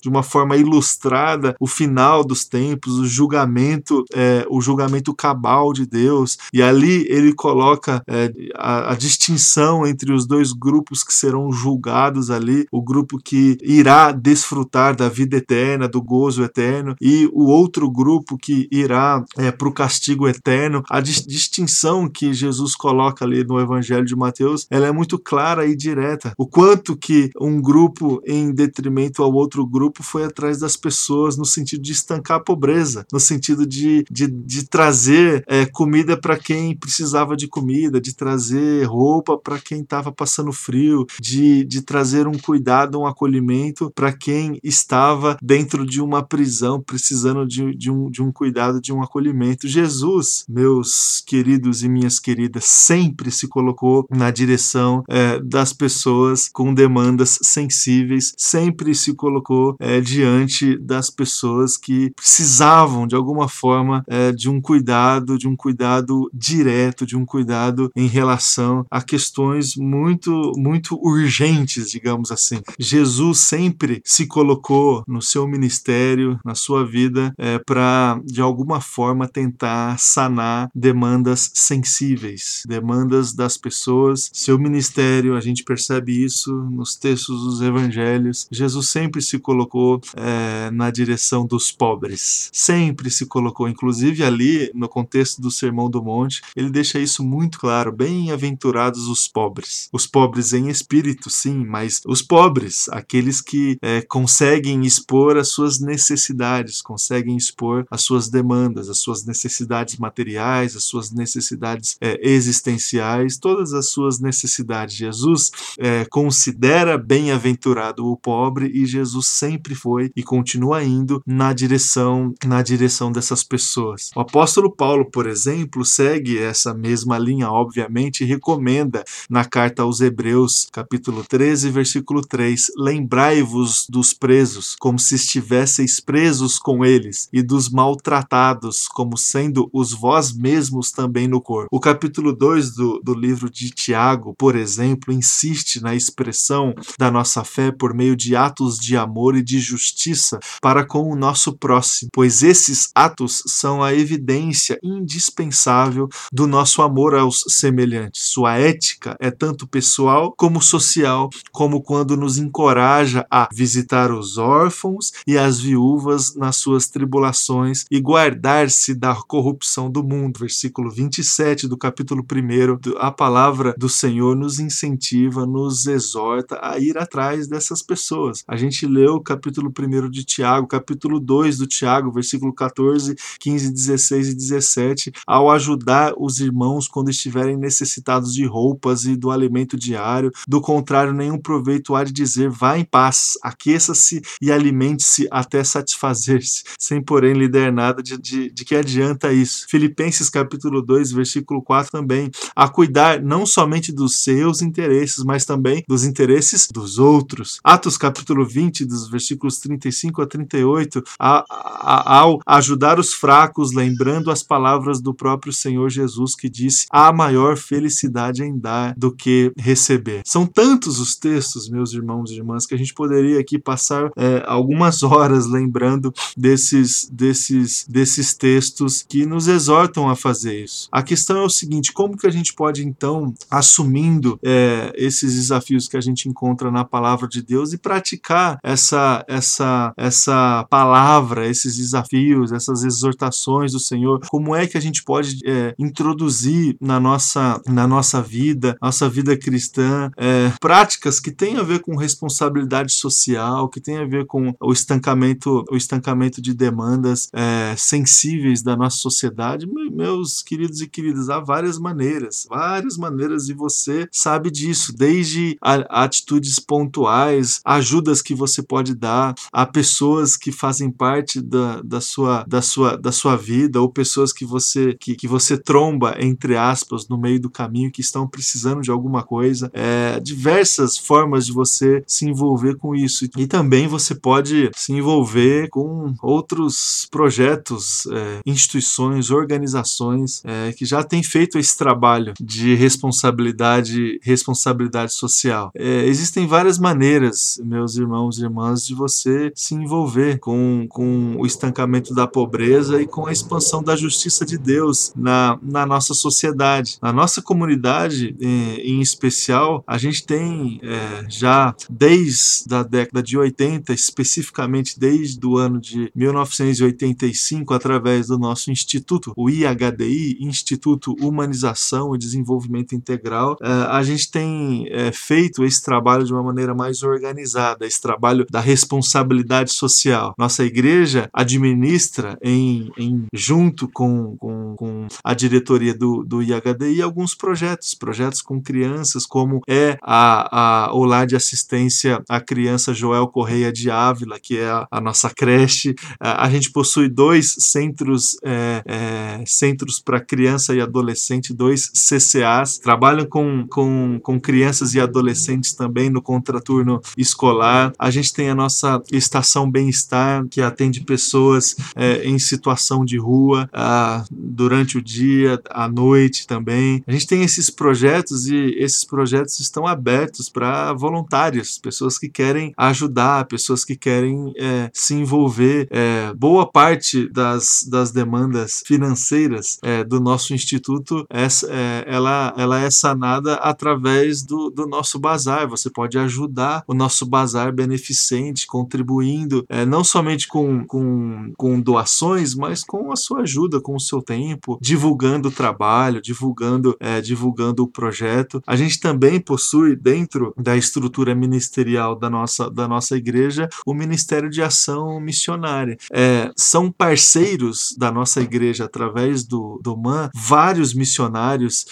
de 0.00 0.08
uma 0.08 0.22
forma 0.22 0.56
ilustrada 0.56 1.54
o 1.60 1.66
final 1.66 2.24
dos 2.24 2.44
tempos, 2.44 2.98
o 2.98 3.06
julgamento, 3.06 4.04
é, 4.14 4.46
o 4.48 4.60
julgamento 4.60 5.14
cabal 5.14 5.72
de 5.72 5.86
Deus, 5.86 6.38
e 6.52 6.62
ali 6.62 7.06
ele 7.08 7.32
coloca 7.32 8.02
é, 8.06 8.32
a, 8.56 8.92
a 8.92 8.94
distinção 8.94 9.86
entre 9.86 10.12
os 10.12 10.26
dois 10.26 10.52
grupos 10.52 11.02
que 11.02 11.12
serão 11.12 11.52
julgados 11.52 12.30
ali, 12.30 12.66
o 12.70 12.82
grupo 12.82 13.18
que 13.18 13.56
irá 13.62 14.12
desfrutar 14.12 14.94
da 14.96 15.08
vida 15.08 15.36
eterna, 15.36 15.88
do 15.88 16.02
gozo 16.02 16.42
eterno, 16.42 16.94
e 17.00 17.28
o 17.32 17.46
outro 17.46 17.90
grupo 17.90 18.36
que 18.36 18.68
irá 18.70 19.24
é, 19.36 19.50
para 19.50 19.68
o 19.68 19.72
castigo 19.72 20.28
eterno. 20.28 20.82
A 20.88 21.00
dis 21.00 21.24
distinção 21.24 22.08
que 22.08 22.32
Jesus 22.64 22.74
coloca 22.74 23.24
ali 23.24 23.44
no 23.44 23.60
Evangelho 23.60 24.04
de 24.04 24.16
Mateus, 24.16 24.66
ela 24.70 24.86
é 24.86 24.92
muito 24.92 25.18
clara 25.18 25.66
e 25.66 25.76
direta. 25.76 26.32
O 26.38 26.46
quanto 26.46 26.96
que 26.96 27.30
um 27.38 27.60
grupo 27.60 28.22
em 28.26 28.52
detrimento 28.52 29.22
ao 29.22 29.32
outro 29.32 29.66
grupo 29.66 30.02
foi 30.02 30.24
atrás 30.24 30.58
das 30.58 30.76
pessoas 30.76 31.36
no 31.36 31.44
sentido 31.44 31.82
de 31.82 31.92
estancar 31.92 32.38
a 32.38 32.40
pobreza, 32.40 33.06
no 33.12 33.20
sentido 33.20 33.66
de, 33.66 34.04
de, 34.10 34.26
de 34.26 34.66
trazer 34.66 35.44
é, 35.46 35.66
comida 35.66 36.16
para 36.16 36.38
quem 36.38 36.76
precisava 36.76 37.36
de 37.36 37.46
comida, 37.46 38.00
de 38.00 38.14
trazer 38.14 38.84
roupa 38.84 39.36
para 39.36 39.58
quem 39.58 39.80
estava 39.80 40.10
passando 40.10 40.52
frio, 40.52 41.06
de, 41.20 41.64
de 41.64 41.82
trazer 41.82 42.26
um 42.26 42.38
cuidado, 42.38 42.98
um 42.98 43.06
acolhimento 43.06 43.92
para 43.94 44.12
quem 44.12 44.58
estava 44.62 45.36
dentro 45.42 45.84
de 45.84 46.00
uma 46.00 46.22
prisão, 46.22 46.80
precisando 46.80 47.46
de, 47.46 47.74
de, 47.76 47.90
um, 47.90 48.10
de 48.10 48.22
um 48.22 48.32
cuidado, 48.32 48.80
de 48.80 48.92
um 48.92 49.02
acolhimento. 49.02 49.68
Jesus, 49.68 50.44
meus 50.48 51.22
queridos 51.26 51.82
e 51.82 51.88
minhas 51.88 52.18
queridas, 52.18 52.53
sempre 52.60 53.30
se 53.30 53.48
colocou 53.48 54.06
na 54.10 54.30
direção 54.30 55.02
é, 55.08 55.40
das 55.40 55.72
pessoas 55.72 56.48
com 56.52 56.72
demandas 56.72 57.38
sensíveis, 57.42 58.32
sempre 58.36 58.94
se 58.94 59.14
colocou 59.14 59.76
é, 59.78 60.00
diante 60.00 60.78
das 60.78 61.10
pessoas 61.10 61.76
que 61.76 62.10
precisavam, 62.16 63.06
de 63.06 63.14
alguma 63.14 63.48
forma, 63.48 64.04
é, 64.06 64.32
de 64.32 64.48
um 64.48 64.60
cuidado, 64.60 65.38
de 65.38 65.48
um 65.48 65.56
cuidado 65.56 66.30
direto, 66.32 67.06
de 67.06 67.16
um 67.16 67.24
cuidado 67.24 67.90
em 67.96 68.06
relação 68.06 68.84
a 68.90 69.02
questões 69.02 69.76
muito, 69.76 70.52
muito 70.56 70.98
urgentes, 71.02 71.90
digamos 71.90 72.30
assim. 72.30 72.60
Jesus 72.78 73.40
sempre 73.40 74.00
se 74.04 74.26
colocou 74.26 75.02
no 75.06 75.22
seu 75.22 75.46
ministério, 75.46 76.38
na 76.44 76.54
sua 76.54 76.84
vida, 76.84 77.32
é, 77.38 77.58
para, 77.58 78.20
de 78.24 78.40
alguma 78.40 78.80
forma, 78.80 79.28
tentar 79.28 79.98
sanar 79.98 80.68
demandas 80.74 81.50
sensíveis, 81.54 82.43
demandas 82.66 83.32
das 83.32 83.56
pessoas. 83.56 84.30
Seu 84.32 84.58
ministério, 84.58 85.36
a 85.36 85.40
gente 85.40 85.64
percebe 85.64 86.24
isso 86.24 86.52
nos 86.52 86.94
textos 86.96 87.42
dos 87.44 87.60
evangelhos. 87.60 88.46
Jesus 88.50 88.88
sempre 88.88 89.20
se 89.22 89.38
colocou 89.38 90.00
é, 90.16 90.70
na 90.70 90.90
direção 90.90 91.46
dos 91.46 91.70
pobres, 91.70 92.50
sempre 92.52 93.10
se 93.10 93.26
colocou, 93.26 93.68
inclusive 93.68 94.24
ali 94.24 94.70
no 94.74 94.88
contexto 94.88 95.40
do 95.40 95.50
Sermão 95.50 95.90
do 95.90 96.02
Monte, 96.02 96.42
ele 96.56 96.70
deixa 96.70 96.98
isso 96.98 97.22
muito 97.22 97.58
claro: 97.58 97.92
bem-aventurados 97.92 99.08
os 99.08 99.26
pobres. 99.28 99.88
Os 99.92 100.06
pobres 100.06 100.52
em 100.52 100.68
espírito, 100.68 101.30
sim, 101.30 101.64
mas 101.64 102.00
os 102.06 102.22
pobres, 102.22 102.88
aqueles 102.90 103.40
que 103.40 103.76
é, 103.82 104.02
conseguem 104.02 104.84
expor 104.84 105.36
as 105.36 105.48
suas 105.48 105.80
necessidades, 105.80 106.82
conseguem 106.82 107.36
expor 107.36 107.86
as 107.90 108.02
suas 108.02 108.28
demandas, 108.28 108.88
as 108.88 108.98
suas 108.98 109.24
necessidades 109.24 109.96
materiais, 109.96 110.76
as 110.76 110.84
suas 110.84 111.10
necessidades 111.10 111.96
é, 112.00 112.18
existenciais, 112.24 113.38
todas 113.38 113.72
as 113.72 113.90
suas 113.90 114.18
necessidades. 114.18 114.96
Jesus 114.96 115.50
é, 115.78 116.04
considera 116.06 116.96
bem-aventurado 116.96 118.06
o 118.06 118.16
pobre 118.16 118.70
e 118.74 118.86
Jesus 118.86 119.26
sempre 119.26 119.74
foi 119.74 120.10
e 120.16 120.22
continua 120.22 120.82
indo 120.82 121.22
na 121.26 121.52
direção 121.52 122.32
na 122.44 122.62
direção 122.62 123.12
dessas 123.12 123.42
pessoas. 123.42 124.10
O 124.14 124.20
apóstolo 124.20 124.70
Paulo, 124.70 125.10
por 125.10 125.26
exemplo, 125.26 125.84
segue 125.84 126.38
essa 126.38 126.72
mesma 126.72 127.18
linha, 127.18 127.50
obviamente, 127.50 128.22
e 128.22 128.26
recomenda 128.26 129.04
na 129.28 129.44
carta 129.44 129.82
aos 129.82 130.00
Hebreus, 130.00 130.68
capítulo 130.72 131.24
13, 131.24 131.70
versículo 131.70 132.22
3: 132.22 132.66
Lembrai-vos 132.76 133.86
dos 133.88 134.12
presos, 134.12 134.76
como 134.78 134.98
se 134.98 135.14
estivesseis 135.16 136.00
presos 136.00 136.58
com 136.58 136.84
eles, 136.84 137.28
e 137.32 137.42
dos 137.42 137.68
maltratados, 137.68 138.88
como 138.88 139.16
sendo 139.16 139.68
os 139.72 139.92
vós 139.92 140.32
mesmos 140.32 140.90
também 140.90 141.28
no 141.28 141.40
corpo. 141.40 141.68
O 141.70 141.80
capítulo 141.80 142.13
2 142.22 142.74
do, 142.74 143.00
do 143.02 143.14
livro 143.14 143.50
de 143.50 143.70
Tiago, 143.70 144.34
por 144.38 144.56
exemplo, 144.56 145.12
insiste 145.12 145.80
na 145.80 145.94
expressão 145.94 146.74
da 146.98 147.10
nossa 147.10 147.44
fé 147.44 147.70
por 147.70 147.94
meio 147.94 148.16
de 148.16 148.36
atos 148.36 148.78
de 148.78 148.96
amor 148.96 149.36
e 149.36 149.42
de 149.42 149.58
justiça 149.58 150.38
para 150.60 150.84
com 150.84 151.10
o 151.10 151.16
nosso 151.16 151.56
próximo, 151.56 152.10
pois 152.12 152.42
esses 152.42 152.90
atos 152.94 153.42
são 153.46 153.82
a 153.82 153.94
evidência 153.94 154.78
indispensável 154.82 156.08
do 156.32 156.46
nosso 156.46 156.82
amor 156.82 157.14
aos 157.14 157.44
semelhantes. 157.48 158.22
Sua 158.22 158.56
ética 158.56 159.16
é 159.20 159.30
tanto 159.30 159.66
pessoal 159.66 160.34
como 160.36 160.62
social, 160.62 161.30
como 161.52 161.82
quando 161.82 162.16
nos 162.16 162.38
encoraja 162.38 163.26
a 163.30 163.48
visitar 163.52 164.12
os 164.12 164.38
órfãos 164.38 165.12
e 165.26 165.36
as 165.36 165.60
viúvas 165.60 166.34
nas 166.34 166.56
suas 166.56 166.88
tribulações 166.88 167.84
e 167.90 168.00
guardar-se 168.00 168.94
da 168.94 169.14
corrupção 169.14 169.90
do 169.90 170.02
mundo. 170.02 170.40
Versículo 170.40 170.90
27 170.90 171.68
do 171.68 171.76
capítulo 171.76 172.03
1. 172.12 172.98
A 172.98 173.10
palavra 173.10 173.74
do 173.78 173.88
Senhor 173.88 174.36
nos 174.36 174.58
incentiva, 174.58 175.46
nos 175.46 175.86
exorta 175.86 176.58
a 176.62 176.78
ir 176.78 176.98
atrás 176.98 177.48
dessas 177.48 177.82
pessoas. 177.82 178.42
A 178.46 178.56
gente 178.56 178.86
leu 178.86 179.14
o 179.14 179.20
capítulo 179.20 179.72
1 179.76 180.10
de 180.10 180.24
Tiago, 180.24 180.66
capítulo 180.66 181.18
2 181.18 181.58
do 181.58 181.66
Tiago, 181.66 182.12
versículo 182.12 182.52
14, 182.52 183.14
15, 183.40 183.72
16 183.72 184.28
e 184.28 184.34
17, 184.34 185.12
ao 185.26 185.50
ajudar 185.50 186.12
os 186.18 186.40
irmãos 186.40 186.88
quando 186.88 187.10
estiverem 187.10 187.56
necessitados 187.56 188.34
de 188.34 188.44
roupas 188.44 189.04
e 189.04 189.16
do 189.16 189.30
alimento 189.30 189.76
diário. 189.76 190.30
Do 190.46 190.60
contrário, 190.60 191.12
nenhum 191.12 191.38
proveito 191.38 191.94
há 191.94 192.04
de 192.04 192.12
dizer: 192.12 192.50
vá 192.50 192.78
em 192.78 192.84
paz, 192.84 193.38
aqueça-se 193.42 194.20
e 194.40 194.50
alimente-se 194.50 195.26
até 195.30 195.62
satisfazer-se, 195.62 196.64
sem 196.78 197.02
porém 197.02 197.34
lhe 197.34 197.48
der 197.48 197.72
nada 197.72 198.02
de, 198.02 198.18
de, 198.18 198.50
de 198.50 198.64
que 198.64 198.74
adianta 198.74 199.32
isso. 199.32 199.66
Filipenses 199.68 200.28
capítulo 200.28 200.82
2, 200.82 201.12
versículo 201.12 201.62
4 201.62 201.93
também, 201.94 202.28
a 202.56 202.68
cuidar 202.68 203.22
não 203.22 203.46
somente 203.46 203.92
dos 203.92 204.24
seus 204.24 204.60
interesses, 204.60 205.22
mas 205.22 205.44
também 205.44 205.84
dos 205.86 206.02
interesses 206.02 206.66
dos 206.66 206.98
outros. 206.98 207.60
Atos 207.62 207.96
capítulo 207.96 208.44
20, 208.44 208.84
dos 208.84 209.08
versículos 209.08 209.60
35 209.60 210.20
a 210.20 210.26
38, 210.26 211.04
a, 211.20 211.44
a, 211.48 212.18
ao 212.18 212.40
ajudar 212.44 212.98
os 212.98 213.14
fracos, 213.14 213.72
lembrando 213.72 214.28
as 214.28 214.42
palavras 214.42 215.00
do 215.00 215.14
próprio 215.14 215.52
Senhor 215.52 215.88
Jesus 215.88 216.34
que 216.34 216.50
disse: 216.50 216.86
há 216.90 217.12
maior 217.12 217.56
felicidade 217.56 218.42
em 218.42 218.58
dar 218.58 218.92
do 218.96 219.12
que 219.12 219.52
receber. 219.56 220.22
São 220.24 220.46
tantos 220.46 220.98
os 220.98 221.14
textos, 221.14 221.68
meus 221.68 221.92
irmãos 221.92 222.32
e 222.32 222.34
irmãs, 222.34 222.66
que 222.66 222.74
a 222.74 222.78
gente 222.78 222.92
poderia 222.92 223.38
aqui 223.38 223.56
passar 223.56 224.10
é, 224.16 224.42
algumas 224.46 225.04
horas 225.04 225.46
lembrando 225.46 226.12
desses, 226.36 227.08
desses, 227.08 227.86
desses 227.88 228.34
textos 228.34 229.04
que 229.08 229.24
nos 229.24 229.46
exortam 229.46 230.08
a 230.08 230.16
fazer 230.16 230.64
isso. 230.64 230.88
A 230.90 231.04
questão 231.04 231.36
é 231.36 231.42
o 231.42 231.50
seguinte: 231.50 231.83
como 231.92 232.16
que 232.16 232.26
a 232.26 232.30
gente 232.30 232.54
pode 232.54 232.86
então, 232.86 233.34
assumindo 233.50 234.38
é, 234.42 234.92
esses 234.96 235.34
desafios 235.34 235.88
que 235.88 235.96
a 235.96 236.00
gente 236.00 236.28
encontra 236.28 236.70
na 236.70 236.84
palavra 236.84 237.28
de 237.28 237.42
Deus 237.42 237.72
e 237.72 237.78
praticar 237.78 238.58
essa, 238.62 239.24
essa, 239.28 239.92
essa 239.96 240.66
palavra, 240.70 241.48
esses 241.48 241.76
desafios, 241.76 242.52
essas 242.52 242.84
exortações 242.84 243.72
do 243.72 243.80
Senhor? 243.80 244.20
Como 244.28 244.54
é 244.54 244.66
que 244.66 244.76
a 244.76 244.80
gente 244.80 245.02
pode 245.02 245.38
é, 245.44 245.74
introduzir 245.78 246.76
na 246.80 246.98
nossa, 247.00 247.60
na 247.66 247.86
nossa 247.86 248.22
vida, 248.22 248.76
nossa 248.80 249.08
vida 249.08 249.36
cristã, 249.36 250.10
é, 250.16 250.52
práticas 250.60 251.20
que 251.20 251.30
têm 251.30 251.56
a 251.56 251.62
ver 251.62 251.80
com 251.80 251.96
responsabilidade 251.96 252.92
social, 252.92 253.68
que 253.68 253.80
têm 253.80 253.98
a 253.98 254.06
ver 254.06 254.26
com 254.26 254.54
o 254.60 254.72
estancamento, 254.72 255.64
o 255.70 255.76
estancamento 255.76 256.40
de 256.40 256.54
demandas 256.54 257.28
é, 257.32 257.74
sensíveis 257.76 258.62
da 258.62 258.76
nossa 258.76 258.96
sociedade? 258.96 259.66
Meus 259.66 260.42
queridos 260.42 260.80
e 260.80 260.88
queridas, 260.88 261.28
há 261.28 261.40
várias 261.40 261.73
várias 261.74 261.78
maneiras, 261.78 262.46
várias 262.48 262.96
maneiras, 262.96 263.48
e 263.48 263.54
você 263.54 264.08
sabe 264.10 264.50
disso, 264.50 264.94
desde 264.96 265.56
atitudes 265.60 266.58
pontuais, 266.58 267.60
ajudas 267.64 268.22
que 268.22 268.34
você 268.34 268.62
pode 268.62 268.94
dar 268.94 269.34
a 269.52 269.66
pessoas 269.66 270.36
que 270.36 270.52
fazem 270.52 270.90
parte 270.90 271.40
da, 271.40 271.80
da, 271.82 272.00
sua, 272.00 272.44
da, 272.46 272.62
sua, 272.62 272.96
da 272.96 273.12
sua 273.12 273.36
vida, 273.36 273.80
ou 273.80 273.88
pessoas 273.88 274.32
que 274.32 274.44
você, 274.44 274.94
que, 274.98 275.14
que 275.14 275.28
você 275.28 275.56
tromba, 275.56 276.16
entre 276.18 276.56
aspas, 276.56 277.08
no 277.08 277.18
meio 277.18 277.40
do 277.40 277.50
caminho, 277.50 277.90
que 277.90 278.00
estão 278.00 278.26
precisando 278.26 278.82
de 278.82 278.90
alguma 278.90 279.22
coisa. 279.22 279.70
É, 279.72 280.20
diversas 280.20 280.96
formas 280.96 281.46
de 281.46 281.52
você 281.52 282.02
se 282.06 282.26
envolver 282.26 282.76
com 282.76 282.94
isso. 282.94 283.26
E 283.36 283.46
também 283.46 283.86
você 283.86 284.14
pode 284.14 284.70
se 284.74 284.92
envolver 284.92 285.68
com 285.70 286.14
outros 286.22 287.06
projetos, 287.10 288.06
é, 288.06 288.40
instituições, 288.46 289.30
organizações 289.30 290.42
é, 290.44 290.72
que 290.72 290.84
já 290.84 291.02
têm 291.02 291.22
feito 291.22 291.58
esse 291.64 291.76
trabalho 291.76 292.34
de 292.40 292.74
responsabilidade, 292.74 294.20
responsabilidade 294.22 295.14
social. 295.14 295.70
É, 295.74 296.06
existem 296.06 296.46
várias 296.46 296.78
maneiras, 296.78 297.60
meus 297.64 297.96
irmãos 297.96 298.38
e 298.38 298.42
irmãs, 298.42 298.86
de 298.86 298.94
você 298.94 299.50
se 299.54 299.74
envolver 299.74 300.38
com, 300.38 300.86
com 300.88 301.36
o 301.38 301.46
estancamento 301.46 302.14
da 302.14 302.26
pobreza 302.26 303.00
e 303.00 303.06
com 303.06 303.26
a 303.26 303.32
expansão 303.32 303.82
da 303.82 303.96
justiça 303.96 304.44
de 304.44 304.58
Deus 304.58 305.12
na, 305.16 305.58
na 305.62 305.86
nossa 305.86 306.12
sociedade. 306.12 306.98
Na 307.02 307.12
nossa 307.12 307.40
comunidade, 307.40 308.36
em, 308.40 308.98
em 308.98 309.00
especial, 309.00 309.82
a 309.86 309.96
gente 309.96 310.24
tem 310.26 310.80
é, 310.82 311.24
já 311.28 311.74
desde 311.88 312.74
a 312.74 312.82
década 312.82 313.22
de 313.22 313.38
80, 313.38 313.92
especificamente 313.92 314.98
desde 315.00 315.44
o 315.46 315.56
ano 315.56 315.80
de 315.80 316.10
1985, 316.14 317.72
através 317.72 318.26
do 318.26 318.38
nosso 318.38 318.70
instituto, 318.70 319.32
o 319.36 319.48
IHDI, 319.48 320.36
Instituto 320.40 321.16
Humanização 321.54 322.14
e 322.14 322.18
Desenvolvimento 322.18 322.94
Integral, 322.94 323.56
é, 323.62 323.68
a 323.68 324.02
gente 324.02 324.30
tem 324.30 324.86
é, 324.90 325.12
feito 325.12 325.64
esse 325.64 325.82
trabalho 325.82 326.24
de 326.24 326.32
uma 326.32 326.42
maneira 326.42 326.74
mais 326.74 327.02
organizada, 327.02 327.86
esse 327.86 328.00
trabalho 328.00 328.44
da 328.50 328.60
responsabilidade 328.60 329.72
social. 329.72 330.34
Nossa 330.36 330.64
igreja 330.64 331.28
administra 331.32 332.36
em, 332.42 332.90
em 332.98 333.26
junto 333.32 333.88
com, 333.88 334.36
com, 334.36 334.74
com 334.76 335.06
a 335.22 335.32
diretoria 335.32 335.94
do, 335.94 336.24
do 336.24 336.42
IHDI 336.42 337.00
alguns 337.00 337.34
projetos, 337.34 337.94
projetos 337.94 338.42
com 338.42 338.60
crianças, 338.60 339.24
como 339.24 339.60
é 339.68 339.96
a, 340.02 340.86
a, 340.86 340.94
o 340.94 341.04
lar 341.04 341.26
de 341.26 341.36
assistência 341.36 342.22
à 342.28 342.40
criança 342.40 342.92
Joel 342.92 343.28
Correia 343.28 343.72
de 343.72 343.90
Ávila, 343.90 344.38
que 344.40 344.58
é 344.58 344.68
a, 344.68 344.86
a 344.90 345.00
nossa 345.00 345.30
creche. 345.30 345.94
A, 346.18 346.46
a, 346.46 346.50
gente 346.50 346.72
possui 346.72 347.08
dois 347.08 347.54
centros, 347.58 348.36
é, 348.44 348.82
é, 348.86 349.44
centros 349.46 350.00
para 350.00 350.20
criança 350.20 350.74
e 350.74 350.80
adolescente, 350.80 351.33
dois 351.52 351.90
CCAs, 351.90 352.78
trabalham 352.78 353.26
com, 353.26 353.66
com, 353.68 354.20
com 354.22 354.40
crianças 354.40 354.94
e 354.94 355.00
adolescentes 355.00 355.72
também 355.72 356.10
no 356.10 356.22
contraturno 356.22 357.00
escolar. 357.16 357.92
A 357.98 358.10
gente 358.10 358.32
tem 358.32 358.50
a 358.50 358.54
nossa 358.54 359.02
estação 359.10 359.70
bem-estar, 359.70 360.46
que 360.48 360.60
atende 360.60 361.00
pessoas 361.00 361.74
é, 361.96 362.24
em 362.24 362.38
situação 362.38 363.04
de 363.04 363.18
rua 363.18 363.68
ah, 363.72 364.24
durante 364.30 364.98
o 364.98 365.02
dia, 365.02 365.60
à 365.70 365.88
noite 365.88 366.46
também. 366.46 367.02
A 367.06 367.12
gente 367.12 367.26
tem 367.26 367.42
esses 367.42 367.70
projetos 367.70 368.46
e 368.46 368.56
esses 368.78 369.04
projetos 369.04 369.58
estão 369.60 369.86
abertos 369.86 370.48
para 370.48 370.92
voluntários, 370.92 371.78
pessoas 371.78 372.18
que 372.18 372.28
querem 372.28 372.72
ajudar, 372.76 373.46
pessoas 373.46 373.84
que 373.84 373.96
querem 373.96 374.52
é, 374.56 374.90
se 374.92 375.14
envolver. 375.14 375.88
É, 375.90 376.32
boa 376.34 376.70
parte 376.70 377.28
das, 377.28 377.86
das 377.88 378.10
demandas 378.10 378.82
financeiras 378.86 379.78
é, 379.82 380.04
do 380.04 380.20
nosso 380.20 380.54
instituto 380.54 381.23
é, 381.30 382.04
ela, 382.06 382.54
ela 382.56 382.80
é 382.80 382.90
sanada 382.90 383.54
através 383.54 384.42
do, 384.42 384.70
do 384.70 384.86
nosso 384.86 385.18
bazar. 385.18 385.68
Você 385.68 385.90
pode 385.90 386.18
ajudar 386.18 386.84
o 386.86 386.94
nosso 386.94 387.26
bazar 387.26 387.72
beneficente, 387.72 388.66
contribuindo 388.66 389.64
é, 389.68 389.84
não 389.84 390.04
somente 390.04 390.48
com, 390.48 390.84
com, 390.84 391.52
com 391.56 391.80
doações, 391.80 392.54
mas 392.54 392.82
com 392.82 393.12
a 393.12 393.16
sua 393.16 393.42
ajuda, 393.42 393.80
com 393.80 393.94
o 393.94 394.00
seu 394.00 394.22
tempo, 394.22 394.78
divulgando 394.80 395.48
o 395.48 395.52
trabalho, 395.52 396.20
divulgando, 396.20 396.96
é, 397.00 397.20
divulgando 397.20 397.82
o 397.82 397.88
projeto. 397.88 398.62
A 398.66 398.76
gente 398.76 399.00
também 399.00 399.40
possui 399.40 399.96
dentro 399.96 400.54
da 400.56 400.76
estrutura 400.76 401.34
ministerial 401.34 402.16
da 402.16 402.28
nossa, 402.28 402.70
da 402.70 402.86
nossa 402.88 403.16
igreja 403.16 403.68
o 403.86 403.94
Ministério 403.94 404.50
de 404.50 404.62
Ação 404.62 405.20
Missionária. 405.20 405.96
É, 406.12 406.50
são 406.56 406.90
parceiros 406.90 407.94
da 407.98 408.10
nossa 408.10 408.40
igreja 408.40 408.84
através 408.84 409.44
do, 409.44 409.80
do 409.82 409.96
MAN 409.96 410.30
vários 410.34 410.94
missionários 410.94 411.13